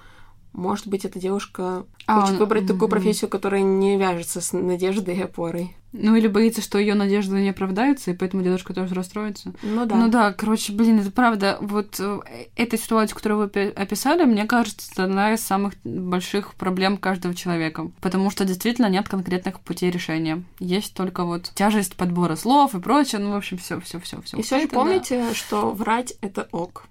Может 0.58 0.88
быть, 0.88 1.04
эта 1.04 1.20
девушка 1.20 1.86
А, 2.06 2.20
хочет 2.20 2.34
ну, 2.34 2.40
выбрать 2.40 2.66
такую 2.66 2.88
мгм. 2.88 2.90
профессию, 2.90 3.30
которая 3.30 3.62
не 3.62 3.96
вяжется 3.96 4.40
с 4.40 4.52
надеждой 4.52 5.16
и 5.16 5.22
опорой. 5.22 5.76
Ну, 5.92 6.16
или 6.16 6.26
боится, 6.26 6.60
что 6.60 6.78
ее 6.78 6.94
надежды 6.94 7.40
не 7.40 7.50
оправдаются, 7.50 8.10
и 8.10 8.14
поэтому 8.14 8.42
дедушка 8.42 8.74
тоже 8.74 8.92
расстроится. 8.94 9.52
Ну 9.62 9.86
да. 9.86 9.94
Ну 9.94 10.08
да, 10.08 10.32
короче, 10.32 10.72
блин, 10.72 10.98
это 10.98 11.12
правда. 11.12 11.58
Вот 11.60 12.00
э, 12.00 12.18
эта 12.56 12.76
ситуация, 12.76 13.14
которую 13.14 13.38
вы 13.38 13.44
опи- 13.46 13.72
описали, 13.72 14.24
мне 14.24 14.46
кажется, 14.46 14.90
это 14.92 15.04
одна 15.04 15.32
из 15.32 15.40
самых 15.42 15.74
больших 15.84 16.54
проблем 16.54 16.98
каждого 16.98 17.36
человека. 17.36 17.90
Потому 18.00 18.30
что 18.30 18.44
действительно 18.44 18.90
нет 18.90 19.08
конкретных 19.08 19.60
путей 19.60 19.90
решения. 19.92 20.42
Есть 20.58 20.92
только 20.92 21.24
вот 21.24 21.52
тяжесть 21.54 21.94
подбора 21.94 22.34
слов 22.34 22.74
и 22.74 22.80
прочее. 22.80 23.20
Ну, 23.20 23.30
в 23.30 23.36
общем, 23.36 23.58
все, 23.58 23.80
все, 23.80 24.00
все, 24.00 24.20
все. 24.22 24.36
И 24.36 24.42
все 24.42 24.60
же 24.60 24.66
помните, 24.66 25.32
что 25.34 25.70
врать 25.70 26.14
это 26.20 26.48
ок. 26.50 26.86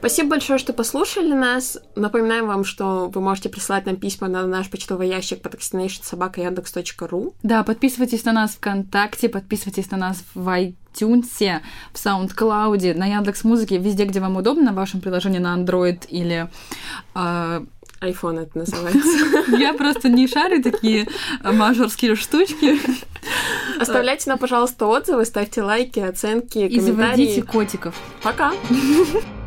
Спасибо 0.00 0.30
большое, 0.30 0.58
что 0.58 0.72
послушали 0.72 1.34
нас. 1.34 1.78
Напоминаем 1.94 2.46
вам, 2.46 2.64
что 2.64 3.10
вы 3.14 3.20
можете 3.20 3.50
присылать 3.50 3.84
нам 3.84 3.96
письма 3.96 4.28
на 4.28 4.46
наш 4.46 4.70
почтовый 4.70 5.08
ящик 5.08 5.42
podcastination.yandex.ru. 5.42 7.34
Да, 7.42 7.62
подписывайтесь 7.64 8.24
на 8.24 8.32
нас 8.32 8.52
ВКонтакте, 8.52 9.28
подписывайтесь 9.28 9.90
на 9.90 9.98
нас 9.98 10.24
в 10.34 10.48
iTunes, 10.48 11.60
в 11.92 11.96
SoundCloud, 11.96 12.94
на 12.94 13.06
Яндекс 13.06 13.44
Музыке, 13.44 13.76
везде, 13.76 14.06
где 14.06 14.20
вам 14.20 14.38
удобно, 14.38 14.72
в 14.72 14.76
вашем 14.76 15.02
приложении 15.02 15.38
на 15.38 15.54
Android 15.54 16.06
или 16.08 16.48
э, 17.14 17.60
iPhone 18.00 18.40
это 18.40 18.56
называется. 18.56 19.52
я 19.58 19.74
просто 19.74 20.08
не 20.08 20.26
шарю 20.26 20.62
такие 20.62 21.08
мажорские 21.42 22.16
штучки. 22.16 22.80
Оставляйте 23.78 24.30
нам, 24.30 24.38
пожалуйста, 24.38 24.86
отзывы, 24.86 25.26
ставьте 25.26 25.62
лайки, 25.62 26.00
оценки, 26.00 26.60
И 26.60 26.80
заводите 26.80 27.02
комментарии. 27.02 27.40
котиков. 27.42 27.94
Пока! 28.22 28.54